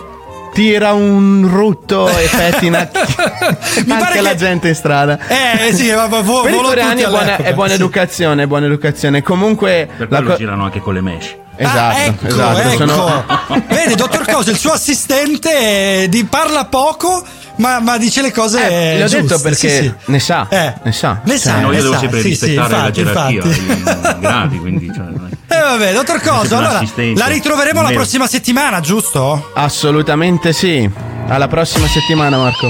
[0.53, 2.89] Tira un rutto e pettina
[3.85, 5.17] Mi anche che- la gente in strada.
[5.27, 7.75] Eh, sì, ma- ma vo- Per i coreani è buona, è buona sì.
[7.75, 9.21] educazione, è buona educazione.
[9.21, 12.59] Comunque per la quello co- girano anche con le mesh Esatto, Ah, ecco, esatto.
[12.59, 12.77] ecco.
[12.87, 13.25] sono-
[13.67, 17.21] Vedi, dottor Cosa, il suo assistente eh, di parla poco,
[17.59, 18.67] ma, ma dice le cose.
[18.67, 19.93] Eh, l'ho giuste, detto perché sì, sì.
[20.05, 20.73] ne sa, Eh.
[20.83, 21.21] ne sa.
[21.23, 24.19] Ne sa, no, ne io devo sa, sempre sì, sì, rispettare infatti, la gerarchia infatti.
[24.19, 25.05] gradi quindi cioè,
[25.51, 26.81] Eh vabbè, dottor un allora
[27.15, 29.51] la ritroveremo la prossima settimana, giusto?
[29.55, 30.89] Assolutamente sì.
[31.27, 32.67] Alla prossima settimana, Marco.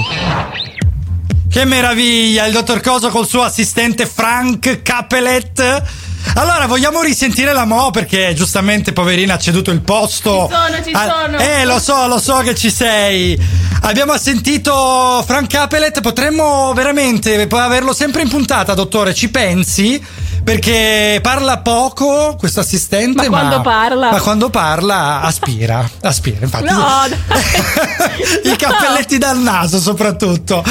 [1.50, 5.82] Che meraviglia, il dottor Coso col suo assistente Frank Capelet.
[6.34, 10.48] Allora, vogliamo risentire la Mo perché giustamente poverina ha ceduto il posto.
[10.48, 11.38] Ci sono, ci Ah, sono.
[11.38, 13.38] Eh, lo so, lo so che ci sei.
[13.82, 20.02] Abbiamo sentito Frank Capelet, potremmo veramente averlo sempre in puntata, dottore, ci pensi?
[20.44, 24.10] Perché parla poco questo assistente, Ma quando parla?
[24.10, 26.68] Ma quando parla aspira, aspira, infatti.
[26.80, 27.04] No.
[28.44, 30.62] I cappelletti dal naso soprattutto.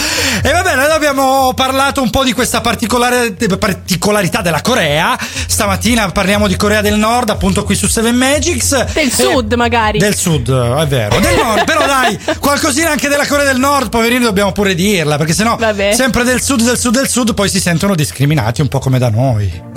[0.41, 5.17] E va bene, noi abbiamo parlato un po' di questa particolare, particolarità della Corea.
[5.47, 8.93] Stamattina parliamo di Corea del Nord, appunto qui su Seven Magics.
[8.93, 9.99] Del sud, magari.
[9.99, 11.19] Del sud, è vero.
[11.19, 15.33] Del nord, però dai, qualcosina anche della Corea del Nord, poverini, dobbiamo pure dirla, perché
[15.33, 15.93] sennò Vabbè.
[15.93, 19.09] sempre del sud, del sud, del sud, poi si sentono discriminati un po' come da
[19.09, 19.68] noi.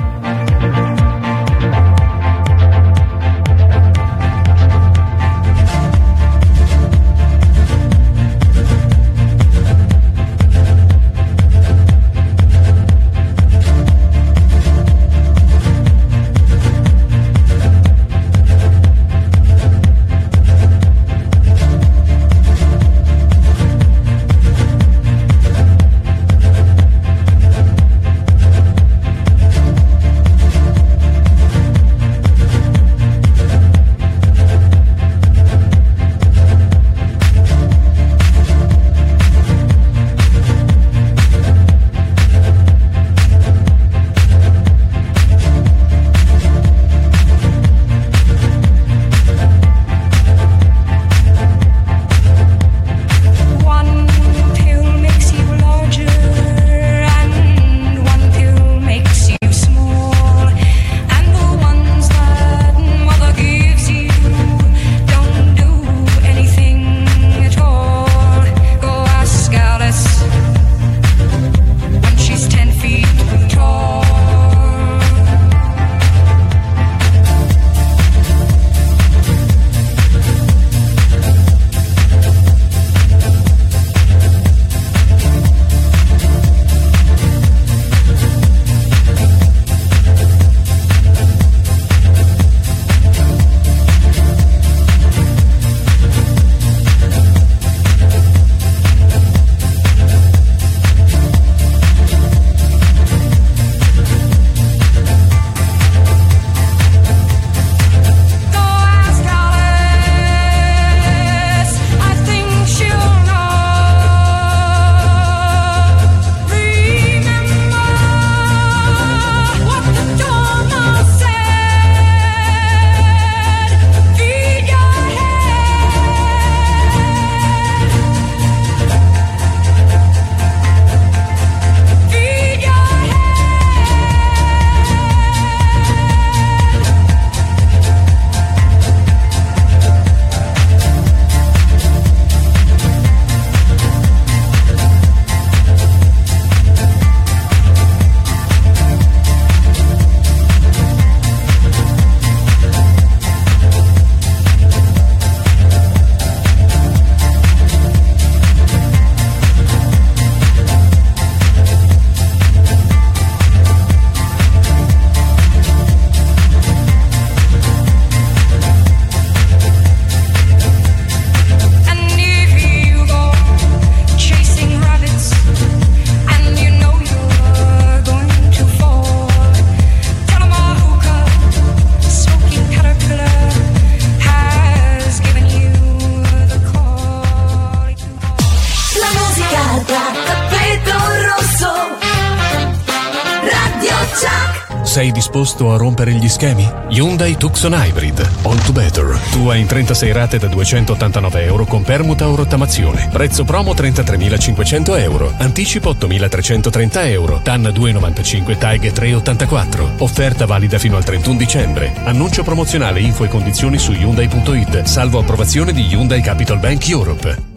[195.63, 196.69] Disposto a rompere gli schemi?
[196.89, 198.29] Hyundai Tucson Hybrid.
[198.43, 199.17] All to better.
[199.31, 203.09] Tua in 36 rate da 289 euro con permuta o rottamazione.
[203.13, 205.33] Prezzo promo 33.500 euro.
[205.39, 207.41] Anticipo 8.330 euro.
[207.45, 209.93] TAN 295 TAG 384.
[209.99, 211.93] Offerta valida fino al 31 dicembre.
[212.05, 214.83] Annuncio promozionale info e condizioni su Hyundai.it.
[214.83, 217.52] Salvo approvazione di Hyundai Capital Bank Europe.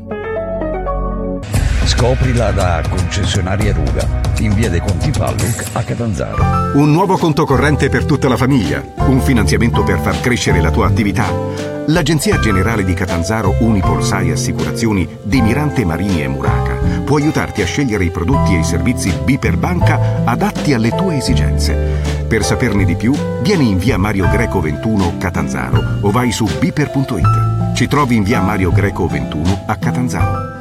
[1.85, 4.07] Scoprila da concessionaria Ruga
[4.39, 6.43] in via dei Conti Palluc a Catanzaro.
[6.73, 10.87] Un nuovo conto corrente per tutta la famiglia, un finanziamento per far crescere la tua
[10.87, 11.31] attività.
[11.87, 16.73] L'Agenzia Generale di Catanzaro Unipol Sai Assicurazioni di Mirante Marini e Muraca
[17.05, 21.73] può aiutarti a scegliere i prodotti e i servizi B banca adatti alle tue esigenze.
[22.27, 23.13] Per saperne di più,
[23.43, 27.75] vieni in via Mario Greco 21 Catanzaro o vai su biper.it.
[27.75, 30.54] Ci trovi in via Mario Greco 21 a Catanzaro.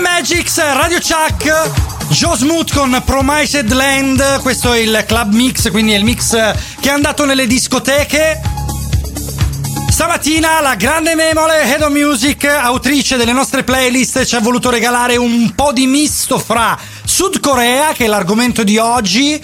[0.00, 1.70] Magics, Radio Chuck,
[2.08, 6.30] Joe Smooth con Promised Land, questo è il club mix, quindi è il mix
[6.80, 8.40] che è andato nelle discoteche.
[9.90, 15.16] Stamattina la grande memole Head of Music, autrice delle nostre playlist, ci ha voluto regalare
[15.16, 19.40] un po' di misto fra Sud Corea, che è l'argomento di oggi,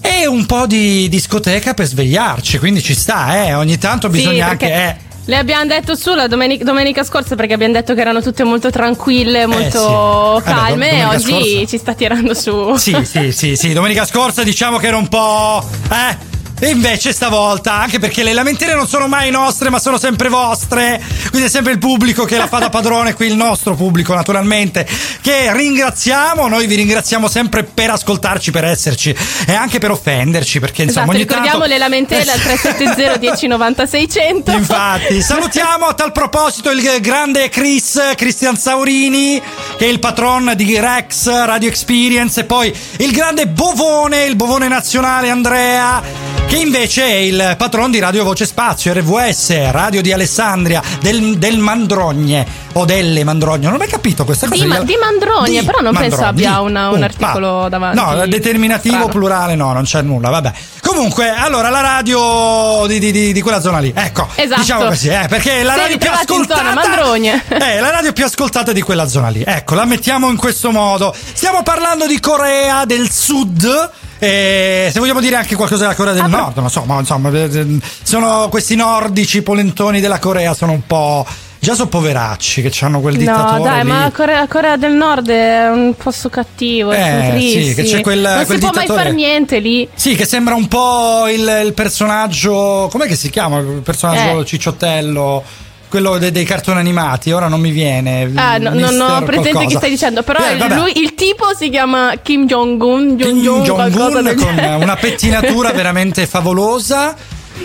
[0.00, 4.50] e un po' di discoteca per svegliarci, quindi ci sta, eh, ogni tanto bisogna Sì,
[4.50, 4.72] anche...
[4.72, 8.42] Eh, Le abbiamo detto su la domenica, domenica scorsa perché abbiamo detto che erano tutte
[8.42, 10.42] molto tranquille, molto sì.
[10.42, 12.74] Vabbè, calme e oggi scorsa- ci sta tirando su.
[12.74, 15.64] Sì, sì, sì, sì, domenica scorsa diciamo che era un po'.
[15.88, 16.29] Eh?
[16.62, 21.02] E invece stavolta, anche perché le lamentele non sono mai nostre, ma sono sempre vostre.
[21.30, 24.86] Quindi è sempre il pubblico che la fa da padrone, qui il nostro pubblico, naturalmente.
[25.22, 26.48] Che ringraziamo.
[26.48, 29.16] Noi vi ringraziamo sempre per ascoltarci, per esserci
[29.46, 30.60] e anche per offenderci.
[30.60, 31.72] Perché insomma, Esatto, ogni ricordiamo tanto.
[31.72, 34.50] le lamentele al 370 1090 600.
[34.52, 39.40] Infatti, salutiamo a tal proposito il grande Chris, Cristian Saurini,
[39.78, 44.68] che è il patron di Rex Radio Experience, e poi il grande Bovone, il Bovone
[44.68, 46.02] nazionale Andrea,
[46.50, 51.58] che invece è il patron di Radio Voce Spazio, RVS, Radio di Alessandria, del, del
[51.58, 53.66] Mandrogne o delle Mandrogne.
[53.66, 54.60] Non ho mai capito questa cosa.
[54.60, 57.52] Di, ma- di Mandrogne, Di però non penso Mandrogne, abbia di- una- un punto, articolo
[57.60, 57.68] va.
[57.68, 58.00] davanti.
[58.00, 59.12] No, determinativo Strano.
[59.12, 60.52] plurale no, non c'è nulla, vabbè.
[60.82, 64.60] Comunque, allora la radio di, di- di- quella zona lì, ecco, Esatto.
[64.60, 67.44] diciamo così, eh, perché la Siete radio più ascoltata Mandrogne.
[67.46, 69.44] è la radio più ascoltata di quella zona lì.
[69.46, 71.14] Ecco, la mettiamo in questo modo.
[71.32, 73.90] Stiamo parlando di Corea del Sud.
[74.22, 77.78] E se vogliamo dire anche qualcosa della Corea del Nord, non so, ma insomma, eh,
[78.02, 81.26] sono questi nordici polentoni della Corea, sono un po'.
[81.62, 83.88] Già sono poveracci che hanno quel dittatore No, dai, lì.
[83.90, 88.20] ma la Corea, Corea del Nord è un posto cattivo, Eh, sì, che c'è quel-
[88.20, 89.86] non quel si può mai dittatore- fare niente lì.
[89.94, 92.88] Sì, che sembra un po' il, il personaggio.
[92.90, 93.58] Com'è che si chiama?
[93.58, 94.44] Il personaggio Eh.
[94.46, 95.42] cicciottello.
[95.90, 98.30] Quello de- dei cartoni animati, ora non mi viene.
[98.36, 99.66] Ah, no, non ho presente qualcosa.
[99.66, 103.90] chi stai dicendo, però Eh, lui, il tipo si chiama Kim Jong-un, Kim Jong-un,
[104.36, 104.74] con genere.
[104.82, 107.14] una pettinatura veramente favolosa.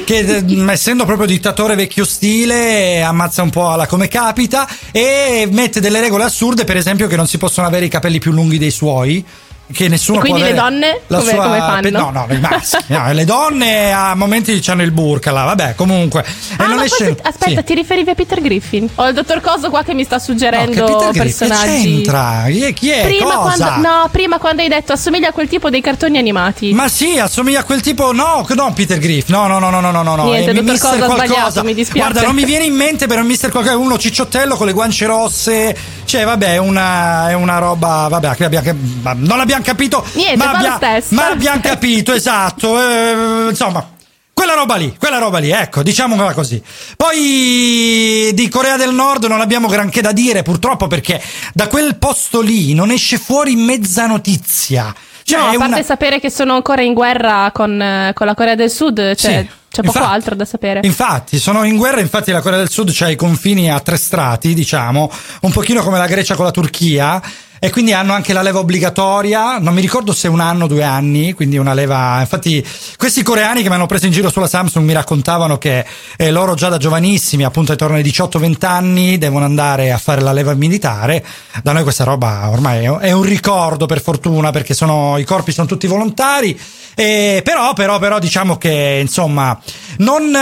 [0.03, 6.01] Che essendo proprio dittatore vecchio stile, ammazza un po' alla come capita e mette delle
[6.01, 9.23] regole assurde, per esempio, che non si possono avere i capelli più lunghi dei suoi.
[9.73, 11.81] Che nessuno E quindi può le donne la come- sua come fanno?
[11.81, 12.77] pe- no, no, i maschi.
[12.87, 16.21] no, le donne a momenti hanno il burka là, vabbè, comunque.
[16.23, 17.63] E Ah, non esce- forse- aspetta, sì.
[17.65, 18.87] ti riferivi a Peter Griffin?
[18.95, 21.81] Ho il dottor Coso qua che mi sta No, che suggerendo Peter Griffin personaggi.
[21.81, 22.43] c'entra?
[22.47, 22.73] Chi è?
[22.73, 23.01] Chi è?
[23.07, 23.65] Prima Cosa?
[23.65, 26.71] quando, no, prima quando hai detto assomiglia a quel tipo dei cartoni animati.
[26.73, 28.13] Ma sì, assomiglia a quel tipo.
[28.13, 29.29] No, no, Peter Griff.
[29.29, 30.23] No, no, no, no, no, no, no.
[30.25, 31.25] Niente, è dottor ha qualcosa.
[31.25, 32.07] sbagliato, mi dispiace.
[32.11, 33.75] Guarda, non mi viene in mente, però Mister qualcosa.
[33.77, 35.75] Uno cicciottello con le guance rosse.
[36.05, 38.07] Cioè, vabbè, è una, è una roba.
[38.09, 38.71] Vabbè, che abbiamo,
[39.01, 40.05] ma non l'abbiamo capito.
[40.13, 42.79] Niente, ma, abbia- ma abbiamo capito, esatto.
[42.81, 43.89] eh, insomma.
[44.33, 46.61] Quella roba lì, quella roba lì, ecco, diciamola così.
[46.97, 51.21] Poi di Corea del Nord non abbiamo granché da dire, purtroppo, perché
[51.53, 54.93] da quel posto lì non esce fuori mezza notizia.
[55.23, 58.35] Cioè, no, a parte una- sapere che sono ancora in guerra con, eh, con la
[58.35, 59.27] Corea del Sud, cioè, Sì,
[59.71, 60.13] c'è poco infatti.
[60.13, 60.81] altro da sapere.
[60.83, 64.53] Infatti, sono in guerra, infatti la Corea del Sud ha i confini a tre strati,
[64.53, 65.09] diciamo,
[65.41, 67.21] un pochino come la Grecia con la Turchia.
[67.65, 70.83] E quindi hanno anche la leva obbligatoria, non mi ricordo se un anno o due
[70.83, 72.19] anni, quindi una leva.
[72.19, 72.63] Infatti,
[72.95, 75.83] questi coreani che mi hanno preso in giro sulla Samsung mi raccontavano che
[76.15, 80.31] eh, loro già da giovanissimi, appunto attorno ai 18-20 anni, devono andare a fare la
[80.31, 81.25] leva militare.
[81.63, 85.65] Da noi questa roba ormai è, un ricordo per fortuna, perché sono, i corpi sono
[85.65, 86.55] tutti volontari.
[86.93, 89.59] E però, però, però, diciamo che insomma,
[89.97, 90.35] non.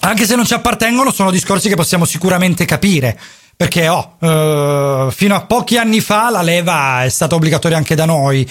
[0.00, 3.18] anche se non ci appartengono, sono discorsi che possiamo sicuramente capire.
[3.56, 8.04] Perché oh, eh, fino a pochi anni fa la leva è stata obbligatoria anche da
[8.04, 8.46] noi.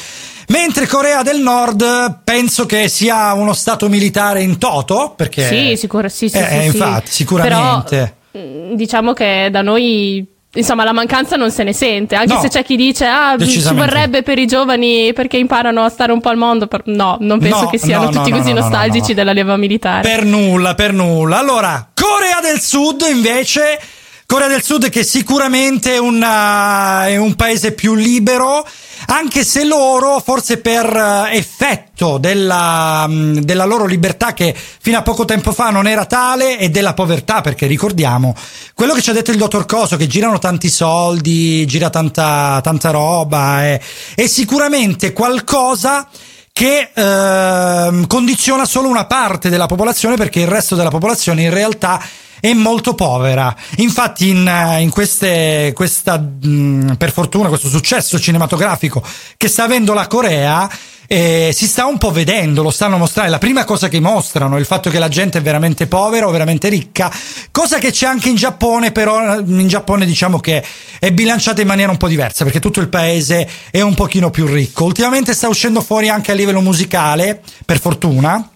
[0.48, 6.10] Mentre Corea del Nord penso che sia uno stato militare in toto, perché Sì, sicuro,
[6.10, 6.65] sì, sì, Eh, sì, sì.
[6.65, 8.15] infatti, sicuramente.
[8.32, 10.26] Però, mm, diciamo che da noi
[10.57, 13.61] insomma la mancanza non se ne sente anche No, se c'è chi dice ah ci
[13.73, 17.64] vorrebbe per i giovani perché imparano a stare un po' al mondo no non penso
[17.64, 19.15] No, che siano no, tutti così no, no, nostalgici no.
[19.15, 21.40] della leva militare Per nulla, per nulla.
[21.40, 23.80] Allora, Corea del Sud invece.
[24.27, 28.68] Corea del Sud che sicuramente è, una- è un paese più libero,
[29.07, 35.03] anche se loro, forse per eh, effetto della, mh, della loro libertà che fino a
[35.03, 38.35] poco tempo fa non era tale e della povertà, perché ricordiamo,
[38.73, 42.89] quello che ci ha detto il dottor Coso, che girano tanti soldi, gira tanta, tanta
[42.89, 43.80] roba, è,
[44.15, 46.07] è sicuramente qualcosa
[46.52, 52.02] che ehm, condiziona solo una parte della popolazione perché il resto della popolazione in realtà
[52.45, 53.55] è molto povera.
[53.77, 59.03] Infatti in, eh, in queste, questa, mh, per fortuna, questo successo cinematografico
[59.35, 60.69] che sta avendo la Corea,
[61.07, 63.31] eh, si sta un po' vedendo, lo stanno mostrando.
[63.31, 66.31] La prima cosa che mostrano è il fatto che la gente è veramente povera o
[66.31, 67.11] veramente ricca,
[67.49, 70.63] cosa che c'è anche in Giappone, però in Giappone diciamo che
[70.99, 74.45] è bilanciata in maniera un po' diversa perché tutto il paese è un pochino più
[74.45, 74.84] ricco.
[74.84, 78.51] Ultimamente sta uscendo fuori anche a livello musicale, per fortuna.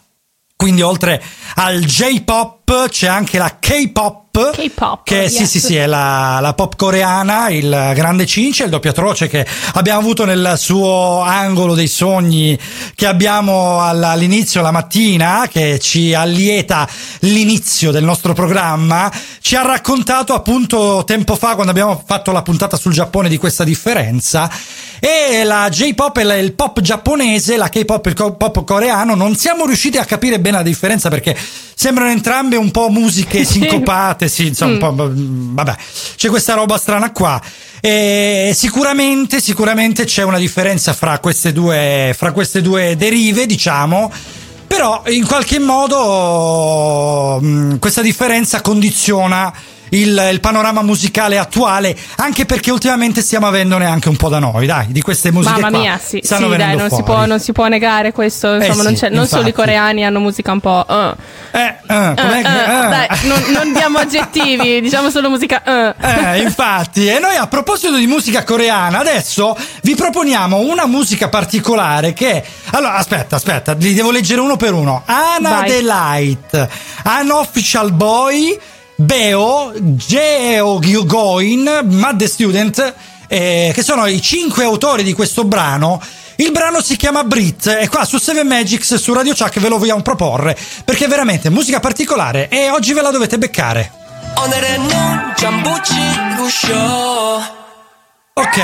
[0.56, 1.24] Quindi oltre
[1.56, 4.52] al J-pop c'è anche la K-pop.
[4.52, 5.50] K-pop, che sì, yes.
[5.50, 10.24] sì, sì, è la, la pop coreana, il grande Cince, il doppiatroce che abbiamo avuto
[10.24, 12.58] nel suo angolo dei sogni
[12.96, 16.88] che abbiamo all- all'inizio la mattina, che ci allieta
[17.22, 22.78] l'inizio del nostro programma, ci ha raccontato appunto tempo fa quando abbiamo fatto la puntata
[22.78, 24.50] sul Giappone di questa differenza.
[25.02, 29.66] E la J-pop e il pop giapponese, la K-pop e il pop coreano, non siamo
[29.66, 31.38] riusciti a capire bene la differenza perché
[31.80, 35.76] sembrano entrambe un po' musiche sincopate, sì, insomma, un po', mm, vabbè,
[36.16, 37.42] c'è questa roba strana qua.
[37.82, 44.12] E sicuramente, sicuramente c'è una differenza fra queste due, fra queste due derive, diciamo.
[44.68, 49.52] Però in qualche modo mh, questa differenza condiziona
[49.90, 54.66] il, il panorama musicale attuale, anche perché ultimamente stiamo avendone anche un po' da noi,
[54.66, 55.80] dai, di queste musiche Mamma qua.
[55.80, 58.56] mia, sì, sì, dai, non si, può, non si può negare questo.
[58.56, 60.86] Eh Insomma, non, sì, non solo i coreani hanno musica un po'.
[60.88, 61.16] eh.
[61.52, 62.90] Eh, Eh, che- eh, eh.
[62.90, 65.64] dai, non, non diamo aggettivi, diciamo solo musica.
[65.64, 65.96] eh.
[66.36, 72.14] Eh, infatti, e noi a proposito di musica coreana, adesso vi proponiamo una musica particolare
[72.14, 72.44] che.
[72.72, 75.02] Allora, aspetta, aspetta, li devo leggere uno per uno.
[75.06, 75.70] Anna Vai.
[75.70, 76.68] The Light,
[77.22, 78.58] Unofficial Boy,
[79.02, 82.94] Beo, Geo Goin, Mad the Student,
[83.30, 86.02] eh, che sono i cinque autori di questo brano.
[86.36, 89.78] Il brano si chiama Brit e qua su Seven Magics su Radio Chuck ve lo
[89.78, 93.90] vogliamo proporre perché è veramente musica particolare e oggi ve la dovete beccare.
[98.34, 98.58] Ok.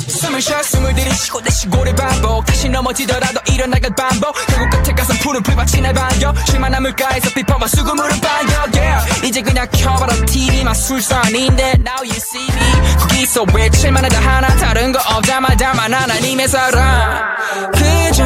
[0.08, 2.44] 숨을 쉬어 숨을 들이쉬고 내쉬고를 반복.
[2.46, 4.34] 다시 넘어지더라도 일어나갈 반복.
[4.46, 9.26] 결국 끝에 가서 푸른 불밭이 날 반겨 실만한 물가에서 비퍼봐 수금으로 반겨 yeah.
[9.26, 10.14] 이제 그냥 켜봐라.
[10.26, 12.96] TV만 술산인데 Now you see me.
[12.98, 17.23] 거기서 외칠만 하다 하나 다른 거 없자마자만 하나님의 사랑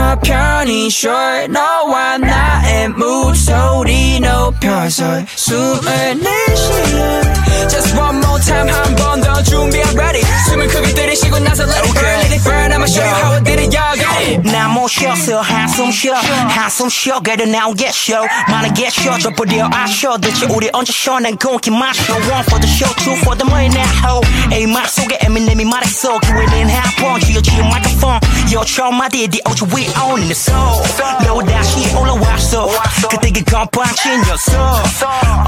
[0.07, 1.11] 편히 쉬어
[1.49, 5.03] 너와 나의 목소리 높여서
[5.35, 7.33] 숨을 내쉬어
[7.69, 11.83] Just one more time 한 번 더 준비 I'm ready 숨을 크게 들이쉬고 나서 let
[11.83, 15.41] it burn let it burn I'ma show you how I did it yeah 나못 쉬었어
[15.41, 20.45] 한숨 쉬어 한숨 쉬어 그래도 now get show 많은 get show 저 버려 아쉬워 대체
[20.47, 23.87] 우리 언제 쉬어 난 공기 마셔 one for the show two for the money now
[24.07, 24.21] ho
[24.51, 28.19] 에이 말 속에 에미넴이 말했어 기회는 한번 쥐어지은 마이크폰
[28.53, 30.82] 요 처음 하디디 오지 we own in the soul
[31.26, 32.68] 너 다시 올라왔어
[33.10, 34.54] 그때 그 건빵친 녀석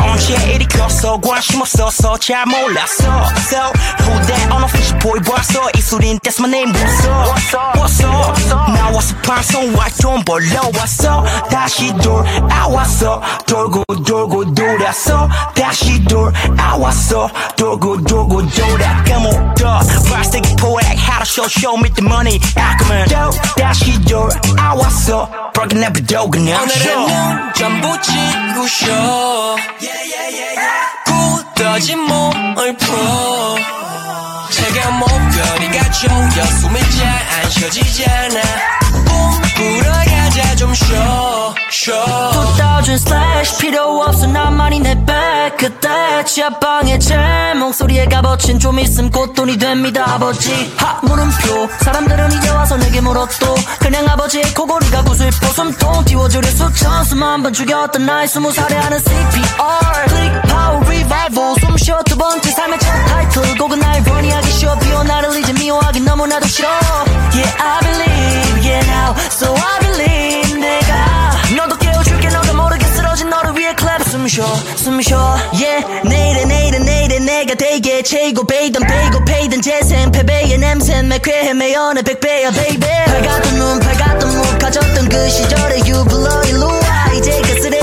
[0.00, 3.04] 언제 이리 컸어 관심 없었어 잘 몰랐어
[3.36, 8.40] so who that unofficial boy 봤어 이 소린 that's my name what's up what's up
[8.72, 19.80] 나와서 방송 활동 벌러왔어 다시 돌아왔어 돌고 돌고 돌았어 다시 돌아왔어 돌고 돌고 돌아 까먹다
[20.10, 24.39] 발색이 poetic how to show show me the money 아까면 또 다시 돌아
[24.76, 25.28] 왔어.
[25.52, 29.56] Broken every door 그냥 오늘은 전부 지우셔
[31.06, 33.56] 굳어진 몸을 풀어.
[34.50, 38.40] 차가운 목걸이가 조여 숨이 잘안 쉬어지잖아.
[38.92, 40.09] 꿈꾸러
[40.40, 41.94] 가자 좀 쉬어 쉬어.
[42.56, 47.16] 2000 slash 필요 없어 나만이 내백 그때 지하방에 제
[47.58, 50.74] 목소리에 값어친 좀 있음 꽃돈이 됩니다 아버지.
[50.76, 51.68] 하 물음표.
[51.80, 53.54] 사람들은 이제 와서 내게 물었도.
[53.80, 56.04] 그냥 아버지의 코골이가 구슬퍼 숨통.
[56.06, 61.54] 띄워주려 수천 수만 번 죽였던 나의 스무 살에 하는 CPR Click power revival.
[61.60, 63.58] 숨 쉬어 두 번째 삶의 첫 타이틀.
[63.58, 64.74] 곡은 날 버니하기 쉬워.
[64.78, 66.68] 비워 나를 이제 미워하기 너무나도 싫어.
[67.34, 69.14] Yeah I believe yeah now.
[69.30, 70.19] So I believe
[74.20, 74.44] 숨 쉬어
[74.76, 75.18] 숨 쉬어.
[75.54, 78.44] Yeah 내일에 내일에 내일에 내가 되게 최고.
[78.46, 80.12] 베이던 베이고 페이던 재생.
[80.12, 83.04] 패배의 냄새 매쾌해 매연의 백배야 baby.
[83.06, 87.79] 밝았던 눈 밝았던 목 가졌던 그 시절의 유불러 일로와 이제 그 쓰레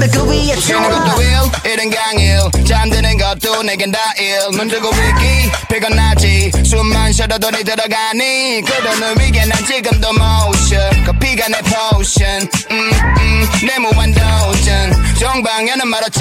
[0.00, 2.38] 담배 그 위에 쉬는 것도 일, 일은 강일.
[2.66, 4.38] 잠드는 것도 내겐 다일.
[4.52, 6.52] 눈 뜨고 있기 피곤하지.
[6.64, 8.62] 숨만 쉬어도 니 들어가니.
[8.62, 11.04] 그러는 위에 난 지금도 motion.
[11.04, 12.48] 커피가 내 potion.
[12.70, 15.16] 음, 음, 내 무한 도전.
[15.18, 16.20] 정방에는 말았지.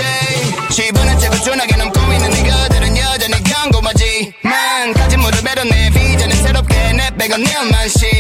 [0.72, 5.90] 지분은 채고 준하게 넘고 있는 이거들은 여전히 경고하지 만 가진 무릎에도 내.
[5.90, 8.19] 비전은 새롭게 내 백은 일만 시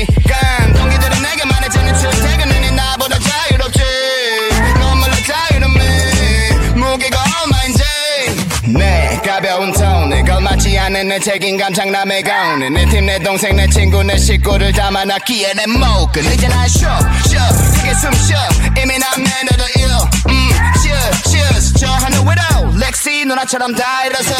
[11.00, 16.34] 않은 내 책임감 장남의 가운에 내팀 내 동생 내 친구 내 식구를 담아놨기에 내 목은
[16.34, 16.90] 이제 난 쉬어
[17.26, 17.40] 쉬어
[17.76, 18.38] 크게 숨쉬어.
[18.82, 19.86] 이미 난 내내도 일
[20.30, 20.50] 음,
[20.82, 23.72] cheers cheers 저 하늘 위로 sexy, non acciaram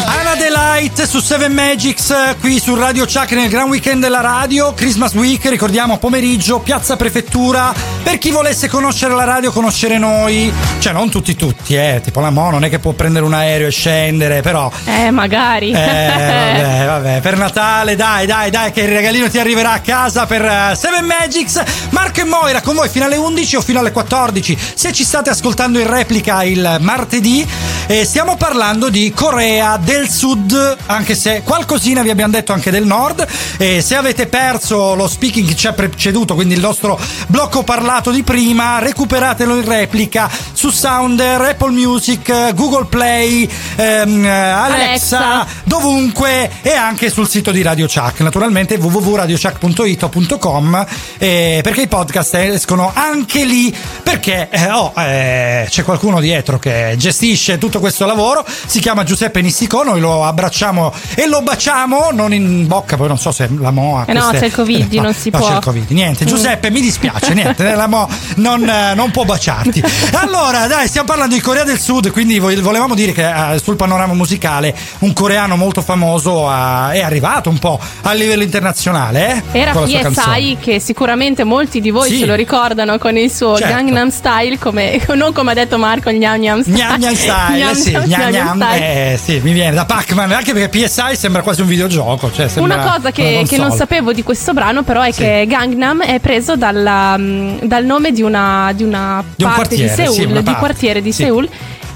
[0.06, 4.74] Anna Delight su 7 Magics, eh, qui su Radio Chuck nel Gran Weekend della radio,
[4.74, 7.72] Christmas Week, ricordiamo pomeriggio, Piazza Prefettura,
[8.02, 12.30] per chi volesse conoscere la radio, conoscere noi, cioè non tutti tutti, eh, tipo la
[12.30, 14.68] Mo non è che può prendere un aereo e scendere, però...
[14.84, 15.70] Eh, magari.
[15.70, 20.26] Eh, vabbè, vabbè, per Natale, dai, dai, dai, che il regalino ti arriverà a casa
[20.26, 23.78] per eh, uh, 7 Magics, Marco e Moira con voi fino alle 11 o fino
[23.78, 27.46] alle 14, se ci state ascoltando in replica il martedì,
[27.86, 32.86] eh, stiamo parlando di Corea del Sud, anche se qualcosina vi abbiamo detto anche del
[32.86, 33.26] Nord.
[33.58, 38.10] E se avete perso lo speaking che ci ha preceduto, quindi il nostro blocco parlato
[38.10, 43.46] di prima, recuperatelo in replica su Sounder, Apple Music, Google Play,
[43.76, 45.46] ehm, Alexa, Alexa.
[45.64, 50.86] dovunque e anche sul sito di Radio Chuck, naturalmente www.radiochuck.it o .com,
[51.18, 56.94] eh, perché i podcast escono anche lì perché eh, oh, eh, c'è qualcuno dietro che
[56.96, 58.28] gestisce tutto questo lavoro,
[58.66, 63.18] si chiama Giuseppe Nisticò, noi lo abbracciamo e lo baciamo, non in bocca, poi non
[63.18, 64.04] so se la Moa...
[64.06, 65.48] Eh no, c'è il Covid, non si no, può.
[65.48, 66.28] c'è il Covid, niente, Mm.
[66.28, 69.82] Giuseppe mi dispiace, niente, la Mo non, eh, non può baciarti.
[70.20, 73.76] Allora, dai, stiamo parlando di Corea del Sud, quindi vo- volevamo dire che eh, sul
[73.76, 79.42] panorama musicale un coreano molto famoso ha- è arrivato un po' a livello internazionale.
[79.52, 79.72] Eh, Era.
[79.72, 82.18] PSI che sicuramente molti di voi Sì.
[82.18, 83.72] se lo ricordano con il suo Certo.
[83.74, 86.76] Gangnam Style, come, non come ha detto Marco, il Gnam Gnam Style.
[86.76, 90.68] Gnam gnam style, eh sì, gnam gnam eh, sì, mi viene da Pac-Man, anche perché
[90.68, 92.30] PSI sembra quasi un videogioco.
[92.32, 95.22] Cioè Una cosa che, una che non sapevo di questo brano, però, è Sì.
[95.22, 99.94] che Gangnam è preso dalla, dal nome di una, di una Di parte di quartiere,
[99.94, 101.22] sì, Seoul, una di parte, quartiere di sì.
[101.22, 101.48] Seoul.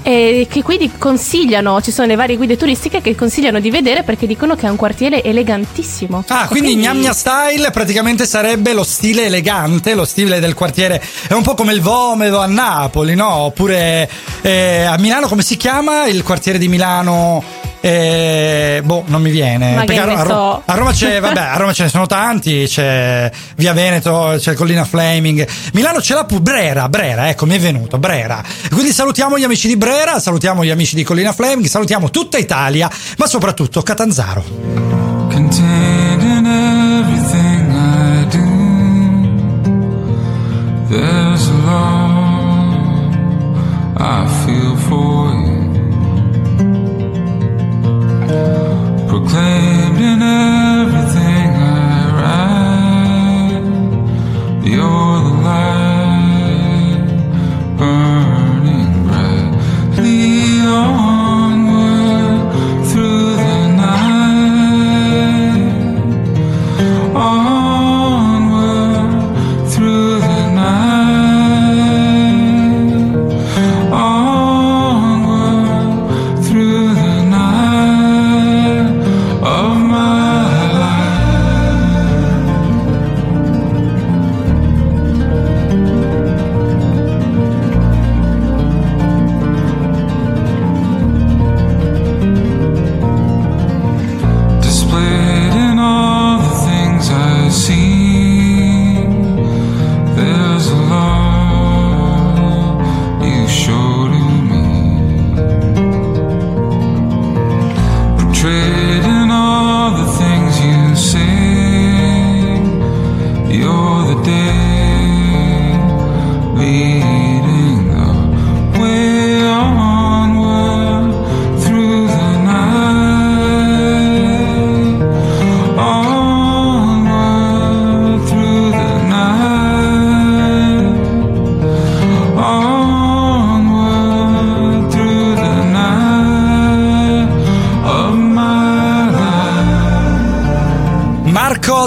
[0.07, 4.27] E che quindi consigliano, ci sono le varie guide turistiche che consigliano di vedere perché
[4.27, 6.23] dicono che è un quartiere elegantissimo.
[6.27, 11.01] Ah, quindi Gnam Gnam Style praticamente sarebbe lo stile elegante, lo stile del quartiere.
[11.27, 13.33] È un po' come il Vomedo a Napoli, no?
[13.33, 14.07] Oppure
[14.43, 17.64] eh, a Milano come si chiama il quartiere di Milano?
[17.87, 19.75] Eh, boh, non mi viene.
[19.75, 20.63] Ma Perché che a, ne a Ro- so.
[20.65, 24.83] a Roma c'è, vabbè, a Roma ce ne sono tanti, c'è Via Veneto, c'è Collina
[24.85, 25.47] Flaming.
[25.73, 28.41] Milano c'è la pu- Brera, Brera, ecco, mi è venuto, Brera.
[28.71, 32.89] Quindi salutiamo gli amici di Brera, salutiamo gli amici di Collina Flaming, salutiamo tutta Italia,
[33.17, 34.43] ma soprattutto Catanzaro.
[35.29, 38.47] Contained in everything I do,
[40.89, 42.33] there's a love
[43.97, 45.24] I feel for
[49.09, 53.65] Proclaimed in everything I write,
[54.63, 55.84] you're the light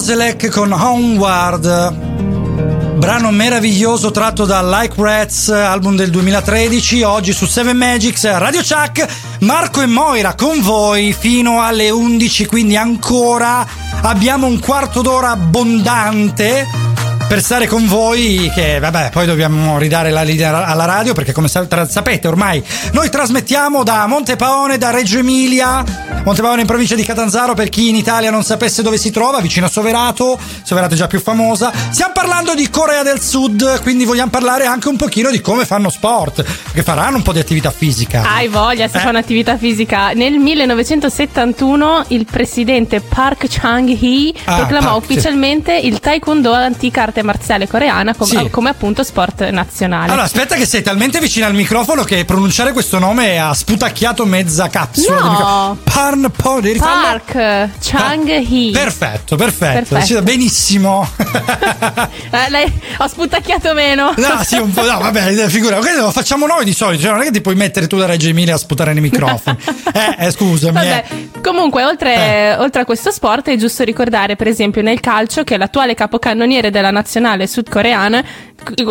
[0.08, 1.92] Mark Ozelek con Homeward.
[2.96, 9.06] Brano meraviglioso tratto da Like Rats, album del 2013, oggi su 7 Magics, Radio Chuck,
[9.40, 13.66] Marco e Moira con voi fino alle 11, quindi ancora
[14.00, 16.66] abbiamo un quarto d'ora abbondante
[17.28, 21.46] per stare con voi che vabbè poi dobbiamo ridare la linea alla radio perché come
[21.46, 25.84] sapete ormai noi trasmettiamo da Montepaone da Reggio Emilia
[26.24, 29.64] Montepaone in provincia di Catanzaro per chi in Italia non sapesse dove si trova vicino
[29.66, 34.28] a Soverato Soverato è già più famosa stiamo parlando di Corea del Sud quindi vogliamo
[34.30, 38.24] parlare anche un pochino di come fanno sport che faranno un po' di attività fisica
[38.30, 40.10] Hai voglia se fa un'attività fisica.
[40.12, 45.12] Nel 1971 il presidente Park Chung-hee Ah, proclamò Park, sì.
[45.12, 48.50] ufficialmente il taekwondo antica arte marziale coreana com- Sì.
[48.50, 50.06] come appunto sport nazionale.
[50.10, 54.68] Allora, aspetta che sei talmente vicino al microfono che pronunciare questo nome ha sputacchiato mezza
[54.68, 55.18] capsula.
[55.20, 55.30] No.
[55.30, 55.78] microfono.
[56.08, 57.02] Parn, po, devi rifallo?
[57.02, 58.70] Park Chung-hee.
[58.70, 59.94] Perfetto, perfetto.
[59.94, 60.06] Perfetto.
[60.06, 61.06] Sì, Benissimo.
[62.30, 64.12] Eh, lei, ho sputacchiato meno.
[64.16, 64.82] No, sì, un po'.
[64.82, 65.76] No, vabbè, figura.
[65.76, 67.02] Questo lo facciamo noi di solito.
[67.02, 69.56] Cioè, non è che ti puoi mettere tu da Reggio Emilia a sputare nei microfoni.
[69.94, 70.74] eh, eh, scusami.
[70.74, 71.40] Vabbè, eh.
[71.40, 75.94] comunque, oltre, oltre a questo sport, è giusto ricordare, per esempio, nel calcio che l'attuale
[75.94, 78.24] capocannoniere della nazionale sudcoreana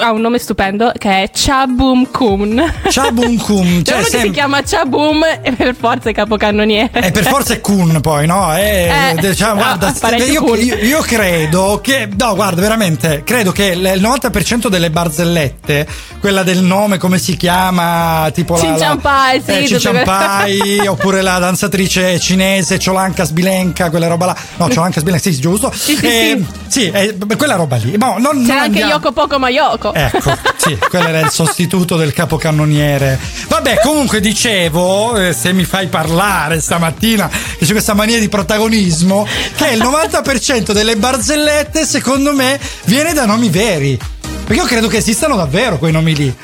[0.02, 2.74] ha un nome stupendo che è Chabum Kun.
[2.90, 6.90] Chabum Kun, cioè che si sem- chiama Chabum e per forza è capocannoniere.
[7.08, 8.56] E per forza è Kun poi, no?
[8.56, 13.66] Eh, Eh, diciamo, no, guarda, io, io- io credo che, no, guarda, veramente, credo che
[13.66, 15.88] il il 90% delle barzellette,
[16.20, 18.60] quella del nome, come si chiama, tipo la.
[18.62, 24.36] Cinciampai, sì, eh, Cinciampai, oppure la danzatrice cinese, Ciolanka Sbilenka, quella roba là.
[24.58, 25.72] No, Ciolanka Sbilenka, sì, giusto?
[25.74, 27.96] Sì, sì, Eh, sì, eh, quella roba lì.
[27.98, 29.94] No, non, C'è non anche andiamo- Yoko Poco Mayoko.
[29.94, 33.20] Ecco, sì, quello era il sostituto del capocannoniere.
[33.48, 39.28] Vabbè, comunque dicevo, eh, se mi fai parlare stamattina, che c'è questa mania di protagonismo,
[39.56, 44.00] che il 90% delle barzellette, secondo me, viene da nomi veri.
[44.46, 46.36] Perché io credo che esistano davvero quei nomi lì.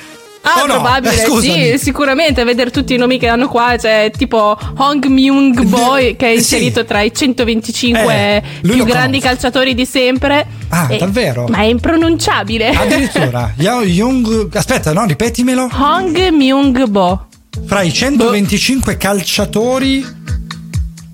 [0.45, 0.73] Ah, no?
[0.73, 1.71] probabile, Eh, scusami.
[1.71, 6.27] sì, sicuramente vedere tutti i nomi che hanno qua, c'è tipo Hong Myung Boy che
[6.27, 9.19] è inserito tra i 125 Eh, più grandi conosco.
[9.27, 10.45] calciatori di sempre.
[10.69, 11.45] Ah, E- davvero?
[11.47, 12.69] Ma è impronunciabile.
[12.69, 13.53] Addirittura.
[13.57, 14.49] Young.
[14.53, 15.69] Aspetta, no, ripetimelo.
[15.79, 17.27] Hong Myung Bo,
[17.65, 20.05] Fra i 125 calciatori.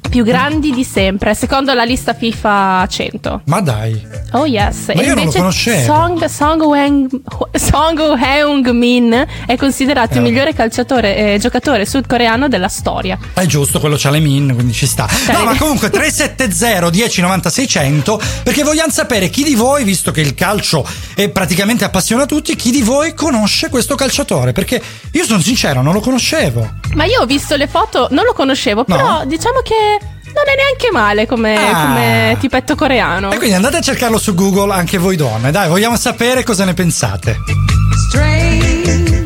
[0.09, 3.41] Più grandi di sempre, secondo la lista FIFA 100.
[3.45, 4.01] Ma dai.
[4.31, 4.87] Oh yes.
[4.87, 5.83] Ma E io non lo conoscevo.
[5.83, 7.21] Song, Song, Wang-
[7.53, 10.29] Song Heung-min è considerato il Eh.
[10.29, 13.17] migliore calciatore, eh, giocatore sudcoreano della storia.
[13.33, 15.07] È giusto, quello c'ha le min, quindi ci sta.
[15.31, 20.33] No, ma comunque 370 1090 600 perché vogliamo sapere chi di voi, visto che il
[20.33, 24.51] calcio è praticamente appassiona tutti, chi di voi conosce questo calciatore?
[24.53, 24.81] Perché
[25.11, 26.77] io sono sincero, non lo conoscevo.
[26.95, 28.95] Ma io ho visto le foto, non lo conoscevo, No?
[28.95, 29.98] però diciamo che
[30.33, 31.85] non è neanche male come, Ah.
[31.85, 33.31] come tipetto coreano.
[33.31, 36.73] E quindi andate a cercarlo su Google anche voi donne, dai, vogliamo sapere cosa ne
[36.73, 37.37] pensate.
[38.07, 39.18] Strange.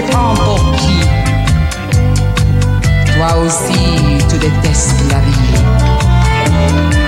[0.00, 1.00] Te prends pour qui
[3.12, 7.03] Toi aussi, tu détestes la vie.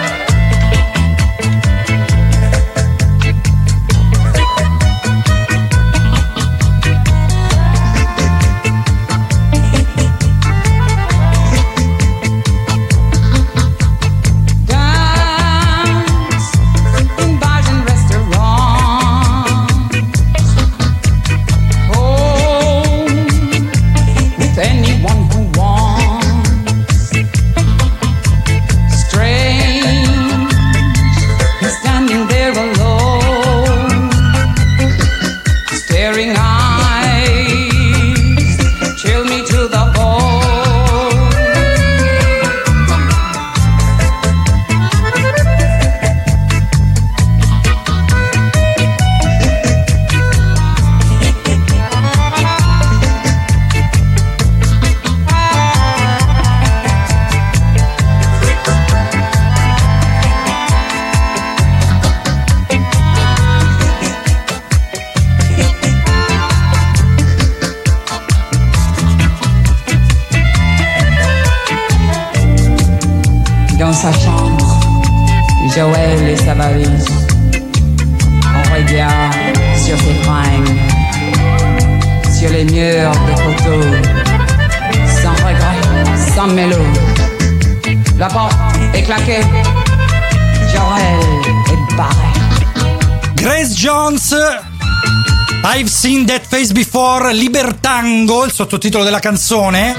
[98.57, 99.95] Sottotitolo della canzone.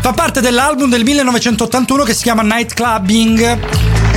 [0.00, 3.58] Fa parte dell'album del 1981 che si chiama Night Clubbing.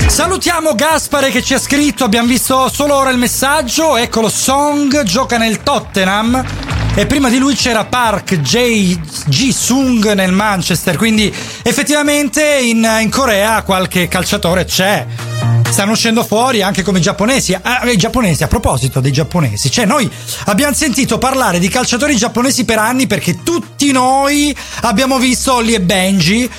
[0.07, 5.37] Salutiamo Gaspare che ci ha scritto, abbiamo visto solo ora il messaggio, eccolo Song, gioca
[5.37, 6.41] nel Tottenham
[6.95, 8.97] e prima di lui c'era Park J.
[9.25, 11.33] Ji-sung nel Manchester, quindi
[11.63, 15.05] effettivamente in, in Corea qualche calciatore c'è.
[15.73, 17.57] Stanno uscendo fuori anche come giapponesi.
[17.59, 20.09] Ah, I giapponesi, a proposito dei giapponesi, cioè noi
[20.45, 25.81] abbiamo sentito parlare di calciatori giapponesi per anni perché tutti noi abbiamo visto Ollie e
[25.81, 26.49] Benji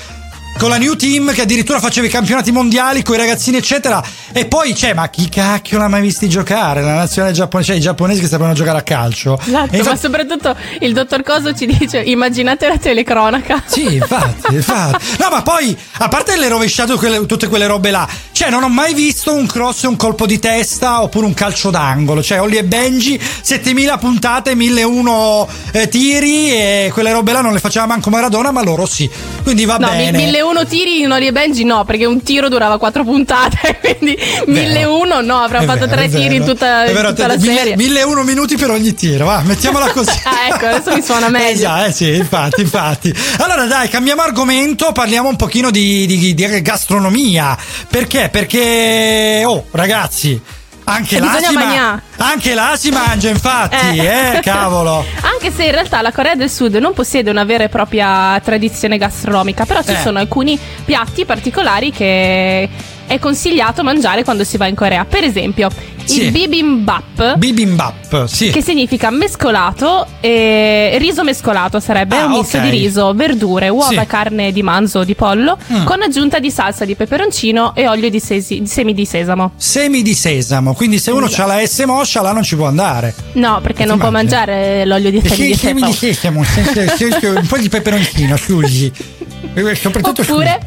[0.57, 4.01] con la new team che addirittura faceva i campionati mondiali con i ragazzini eccetera
[4.31, 7.81] e poi c'è ma chi cacchio l'ha mai visti giocare la nazionale giapponese cioè i
[7.83, 11.65] giapponesi che sapevano giocare a calcio Esatto, E ma infatti- soprattutto il dottor Coso ci
[11.65, 13.63] dice: immaginate la telecronaca.
[13.65, 15.05] Sì, infatti, infatti.
[15.19, 18.69] No, ma poi, a parte le rovesciate, quelle- tutte quelle robe là, cioè, non ho
[18.69, 22.21] mai visto un cross e un colpo di testa oppure un calcio d'angolo.
[22.21, 27.59] Cioè, Ollie e Benji, 7000 puntate, 1001 eh, tiri e quelle robe là non le
[27.59, 29.09] faceva manco Maradona, ma loro sì.
[29.43, 30.11] Quindi va No, bene.
[30.17, 34.17] 1001 tiri in Oli e Benji no, perché un tiro durava 4 puntate, quindi
[34.47, 36.53] 1001 no, avrà fatto vero, 3 è tiri in vero.
[36.53, 37.75] tutta, È in vero, tutta la mille- serie.
[37.75, 40.19] 1001 minuti per ogni tiro, va, mettiamola così.
[40.23, 41.75] Ah, ecco, adesso mi suona meglio.
[41.75, 43.13] Eh eh sì, infatti, infatti.
[43.39, 47.57] Allora dai, cambiamo argomento, parliamo un pochino di, di- di gastronomia.
[47.89, 48.29] Perché?
[48.31, 50.39] Perché, oh, ragazzi,
[50.85, 52.01] anche E là, bisogna si ma- mangià.
[52.17, 55.03] Anche là si mangia, infatti, eh, cavolo.
[55.21, 58.97] Anche se in realtà la Corea del Sud non possiede una vera e propria tradizione
[58.97, 59.99] gastronomica, però ci Eh.
[60.01, 62.69] sono alcuni piatti particolari che
[63.07, 65.05] è consigliato mangiare quando si va in Corea.
[65.05, 65.69] Per esempio,
[66.05, 66.23] Sì.
[66.23, 67.35] il bibimbap.
[67.37, 68.49] Bibimbap, sì.
[68.49, 72.63] Che significa mescolato e riso mescolato sarebbe Ah, un misto ok.
[72.63, 74.07] di riso, verdure, uova Sì.
[74.07, 75.83] carne di manzo o di pollo Mm.
[75.85, 79.51] con aggiunta di salsa di peperoncino e olio di, sesi- di semi di sesamo.
[79.55, 83.13] Semi di sesamo, quindi se uno ha la S moscia là non ci può andare.
[83.33, 85.91] No, perché non può mangiare l'olio di semi Sì, di semi sesamo.
[85.91, 88.91] di sesamo, senza- senza- un po' di peperoncino, scusi.
[89.75, 90.59] Soprattutto Oppure,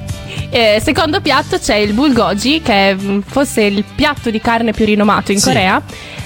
[0.51, 4.85] eh, secondo piatto c'è il bulgogi, che è mm, forse il piatto di carne più
[4.85, 5.47] rinomato in Sì.
[5.47, 5.83] Corea.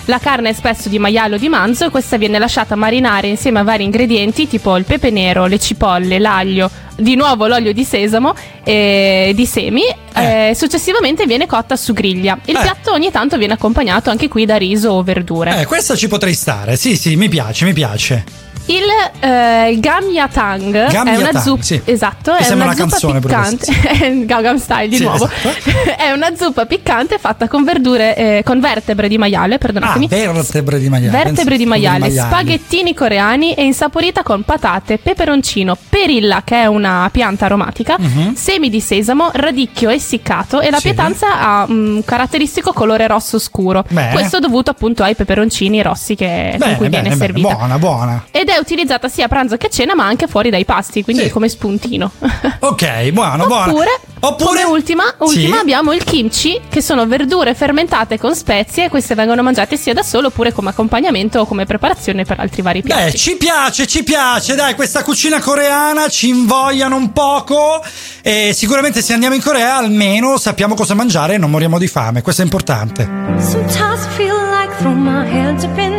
[0.06, 3.60] La carne è spesso di maiale o di manzo e questa viene lasciata marinare insieme
[3.60, 8.34] a vari ingredienti tipo il pepe nero, le cipolle, l'aglio, di nuovo l'olio di sesamo
[8.64, 9.82] e di semi.
[10.14, 12.36] eh, successivamente viene cotta su griglia.
[12.46, 12.60] Il Eh.
[12.60, 15.60] piatto ogni tanto viene accompagnato anche qui da riso o verdure.
[15.60, 16.76] Eh, questa ci potrei stare.
[16.76, 18.24] Sì, sì, mi piace, mi piace.
[18.66, 18.84] Il
[19.20, 21.80] eh, Gamyatang è Gamyatang, una zuppa sì.
[21.84, 23.66] esatto, Mi è una, una zuppa piccante,
[24.24, 25.28] Gangnam Style di Sì, nuovo.
[25.28, 25.50] esatto.
[25.98, 30.06] è una zuppa piccante fatta con verdure eh, con vertebre di maiale, Ah, perdonatemi.
[30.06, 31.10] vertebre di maiale.
[31.24, 37.08] Vertebre di Penso- maiale, spaghettini coreani e insaporita con patate, peperoncino, perilla che è una
[37.12, 38.34] pianta aromatica, Mhm.
[38.34, 40.84] semi di sesamo, radicchio essiccato e la Sì.
[40.84, 43.84] pietanza ha un caratteristico colore rosso scuro.
[43.88, 44.12] Bene.
[44.12, 47.54] Questo dovuto appunto ai peperoncini rossi che, con Bene, cui viene bene, bene, servita.
[47.56, 48.24] buona, buona.
[48.30, 51.28] Ed è utilizzata sia a pranzo che a cena, ma anche fuori dai pasti, quindi
[51.30, 52.10] come spuntino.
[52.64, 53.72] Ok, buono, buono.
[53.72, 55.60] Oppure, Oppure- come ultima, ultima Sì.
[55.60, 58.88] abbiamo il kimchi, che sono verdure fermentate con spezie.
[58.88, 62.82] Queste vengono mangiate sia da solo oppure come accompagnamento o come preparazione per altri vari
[62.82, 63.02] piatti.
[63.10, 67.82] Beh, ci piace, ci piace, dai, questa cucina coreana ci invogliano un poco
[68.22, 72.22] e sicuramente se andiamo in Corea almeno sappiamo cosa mangiare e non moriamo di fame,
[72.22, 73.04] questo è importante.
[73.38, 75.91] Sometimes I feel like throwing my hands up in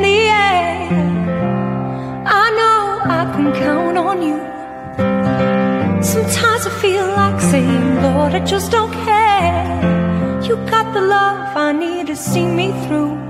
[3.44, 4.38] can count on you.
[6.02, 10.41] Sometimes I feel like saying, Lord, I just don't care.
[10.44, 13.22] You got the love I need to see me through.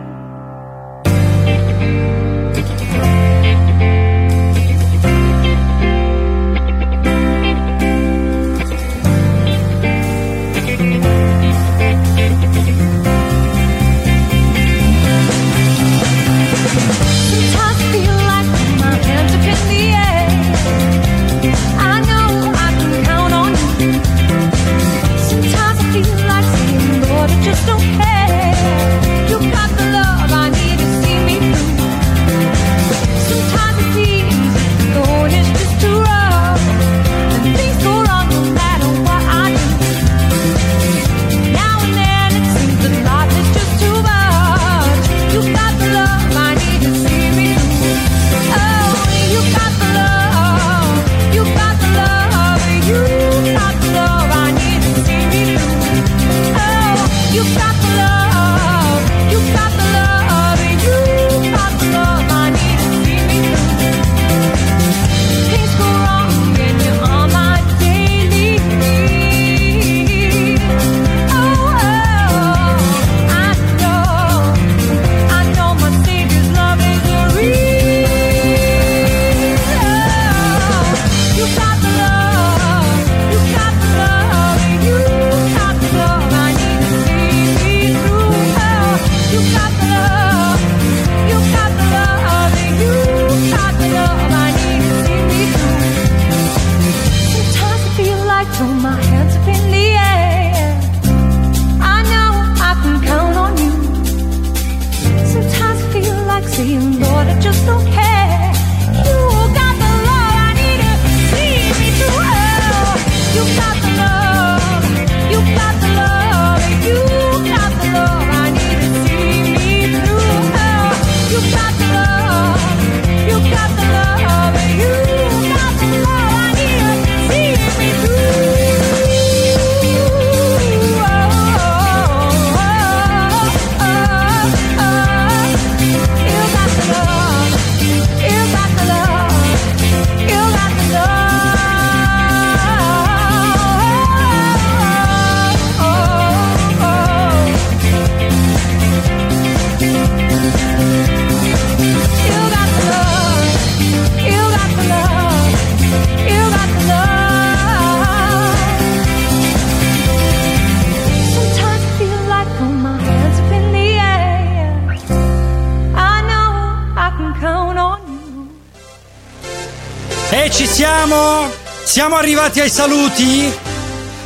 [171.06, 171.52] Siamo?
[171.84, 173.52] Siamo arrivati ai saluti?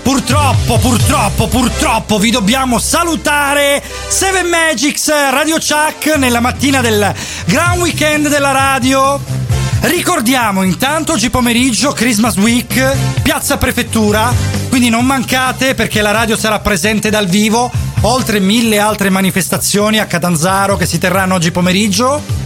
[0.04, 7.12] Purtroppo, purtroppo, purtroppo vi dobbiamo salutare Seven Magics Radio Chuck nella mattina del
[7.45, 9.20] Gran Weekend della radio.
[9.82, 14.32] Ricordiamo intanto oggi pomeriggio Christmas Week, Piazza Prefettura,
[14.70, 17.72] quindi non mancate perché la radio sarà presente dal vivo,
[18.02, 22.37] oltre mille altre manifestazioni a Catanzaro che si terranno oggi pomeriggio.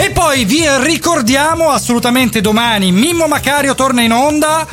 [0.00, 4.66] E poi vi ricordiamo assolutamente domani Mimmo Macario torna in onda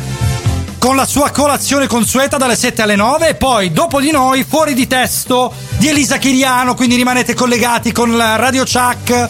[0.77, 4.73] con la sua colazione consueta dalle 7 alle 9 e poi dopo di noi fuori
[4.73, 9.29] di testo di Elisa Chiriano, quindi rimanete collegati con Radio Chuck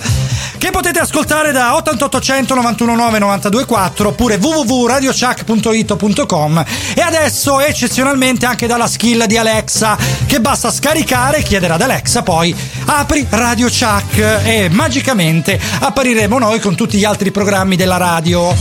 [0.57, 6.65] che potete ascoltare da 88800 919 924 oppure www.radiochuck.it.com
[6.95, 12.23] e adesso eccezionalmente anche dalla skill di Alexa che basta scaricare e chiedere ad Alexa
[12.23, 12.55] poi
[12.89, 18.53] apri Radio Chuck e magicamente appariremo noi con tutti gli altri programmi della radio.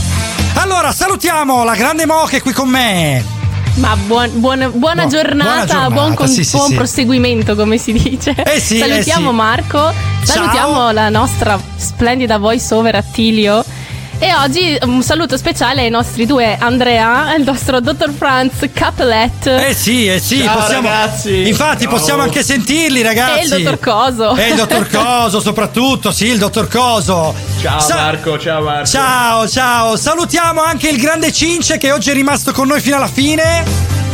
[0.55, 3.23] Allora salutiamo la grande Mo che è qui con me.
[3.75, 6.75] Ma buon- buon- buona, Bu- giornata, buona giornata, buon, con- sì, sì, buon sì.
[6.75, 8.33] proseguimento, come si dice.
[8.43, 9.33] Eh sì, salutiamo eh.
[9.33, 9.93] Marco,
[10.23, 13.63] salutiamo la nostra splendida voice over Attilio.
[14.19, 19.45] E oggi un saluto speciale ai nostri due Andrea e il nostro dottor Franz Capelet.
[19.45, 21.47] Eh sì, eh sì, Ciao, possiamo, ragazzi.
[21.47, 21.91] Infatti Ciao.
[21.91, 23.53] possiamo anche sentirli, ragazzi.
[23.53, 24.35] E il dottor Coso.
[24.35, 27.35] E il dottor Coso, soprattutto, sì, il dottor Coso.
[27.61, 28.87] Ciao Sa- Marco, ciao Marco.
[28.87, 29.95] Ciao, ciao.
[29.95, 34.06] Salutiamo anche il grande Cince che oggi è rimasto con noi fino alla fine.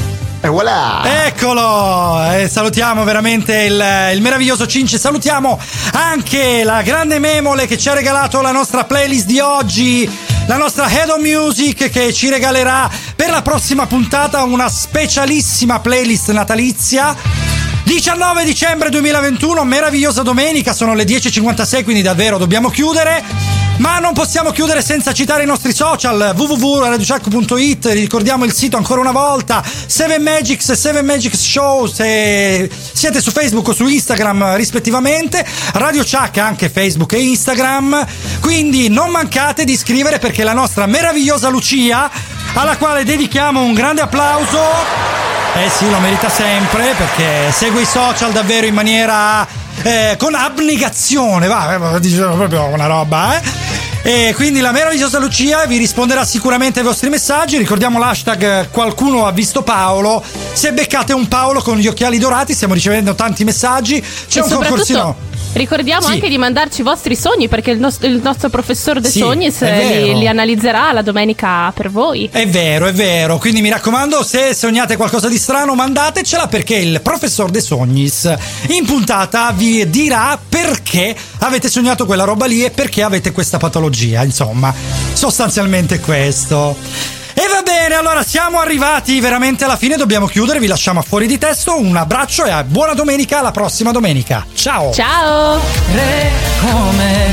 [0.46, 1.26] E voilà!
[1.26, 2.22] Eccolo!
[2.34, 3.82] E salutiamo veramente il,
[4.14, 4.98] il meraviglioso Cince.
[5.00, 5.58] Salutiamo
[5.94, 10.06] anche la grande Memole che ci ha regalato la nostra playlist di oggi.
[10.48, 16.30] La nostra Head of Music che ci regalerà per la prossima puntata una specialissima playlist
[16.32, 17.16] natalizia.
[17.86, 23.63] 19 dicembre 2021, meravigliosa domenica, sono le 10.56, quindi davvero dobbiamo chiudere.
[23.78, 29.12] Ma non possiamo chiudere senza citare i nostri social www.radiochuck.it, ricordiamo il sito ancora una
[29.12, 35.46] volta, 7 Magics e 7 Magics Show se siete su Facebook o su Instagram rispettivamente,
[35.74, 38.06] Radio Chuck anche Facebook e Instagram,
[38.40, 42.10] quindi non mancate di iscrivere perché la nostra meravigliosa Lucia,
[42.54, 48.32] alla quale dedichiamo un grande applauso, eh sì, lo merita sempre perché segue i social
[48.32, 49.48] davvero in maniera
[49.84, 53.42] eh, con abnegazione, va, diciamo proprio una roba, eh.
[54.06, 57.58] E quindi la meravigliosa Lucia vi risponderà sicuramente ai vostri messaggi.
[57.58, 60.22] Ricordiamo l'hashtag eh, qualcuno ha visto Paolo.
[60.52, 64.04] Se beccate un Paolo con gli occhiali dorati, stiamo ricevendo tanti messaggi.
[64.28, 65.16] C'è e un concorsino.
[65.54, 66.14] Ricordiamo Sì.
[66.14, 69.62] anche di mandarci i vostri sogni perché il, nos- il nostro professor De Sì, Sognis
[69.62, 72.30] eh, li, li analizzerà la domenica per voi.
[72.32, 73.38] È vero, è vero.
[73.38, 78.34] Quindi mi raccomando, se sognate qualcosa di strano, mandatecela perché il professor De Sognis
[78.70, 84.24] in puntata vi dirà perché avete sognato quella roba lì e perché avete questa patologia.
[84.24, 84.74] Insomma,
[85.14, 86.76] sostanzialmente questo.
[87.36, 91.26] E va bene, allora siamo arrivati veramente alla fine, dobbiamo chiudere, vi lasciamo a fuori
[91.26, 94.46] di testo, un abbraccio e a buona domenica, alla prossima domenica.
[94.54, 94.94] Ciao!
[94.94, 95.60] Ciao!
[95.94, 96.32] Re
[96.62, 97.32] come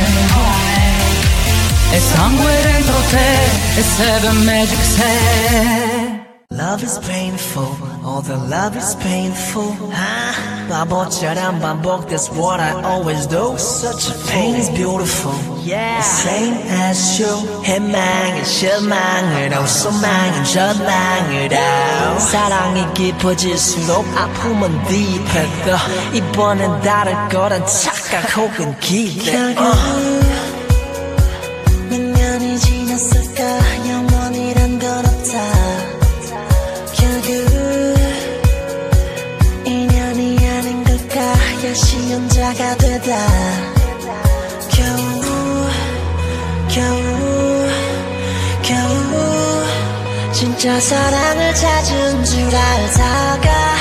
[1.92, 5.89] E sangue dentro te E Seven Magic sei
[6.59, 7.75] Love is painful,
[8.05, 9.75] all the love is painful.
[9.91, 10.33] Ah,
[10.69, 13.57] 바보처럼 반복, that's what I always do.
[13.57, 15.33] Such a pain is beautiful,
[15.65, 15.97] yeah.
[15.97, 17.63] The same as you.
[17.63, 22.19] 해망은 실망으로, 소망은 절망으로.
[22.19, 25.77] 사랑이 깊어질수록 아픔은 딥해도
[26.13, 29.31] 이번엔 다를 거란 착각 혹은 기대.
[29.31, 30.28] 몇
[42.50, 43.16] 기사가 되다.
[44.70, 45.68] 겨우
[46.68, 47.68] 겨우
[48.62, 50.32] 겨우.
[50.32, 53.76] 진짜 사랑을 찾은 줄 알다가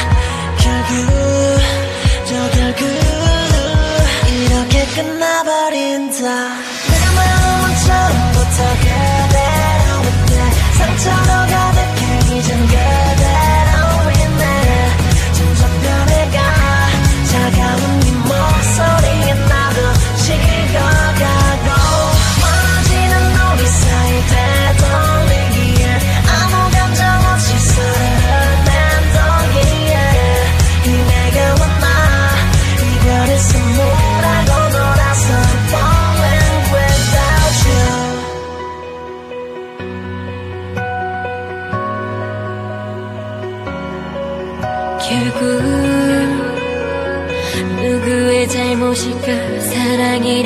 [0.57, 1.59] 결국
[2.25, 3.08] 저 결국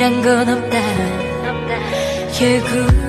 [0.04, 0.78] 이런 건 없다.
[2.38, 3.03] 결국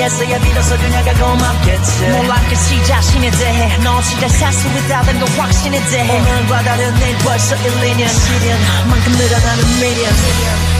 [0.00, 2.08] 모르겠어 예비로서 그녀가 고맙겠지.
[2.08, 3.76] 몰랐겠지 그 자신에 대해.
[3.84, 6.18] 너 진짜 살수 있다는 건 확신에 대해.
[6.18, 10.79] 오늘과 다른 내일 벌써 1, 2년 시련 만큼 늘어나는 미련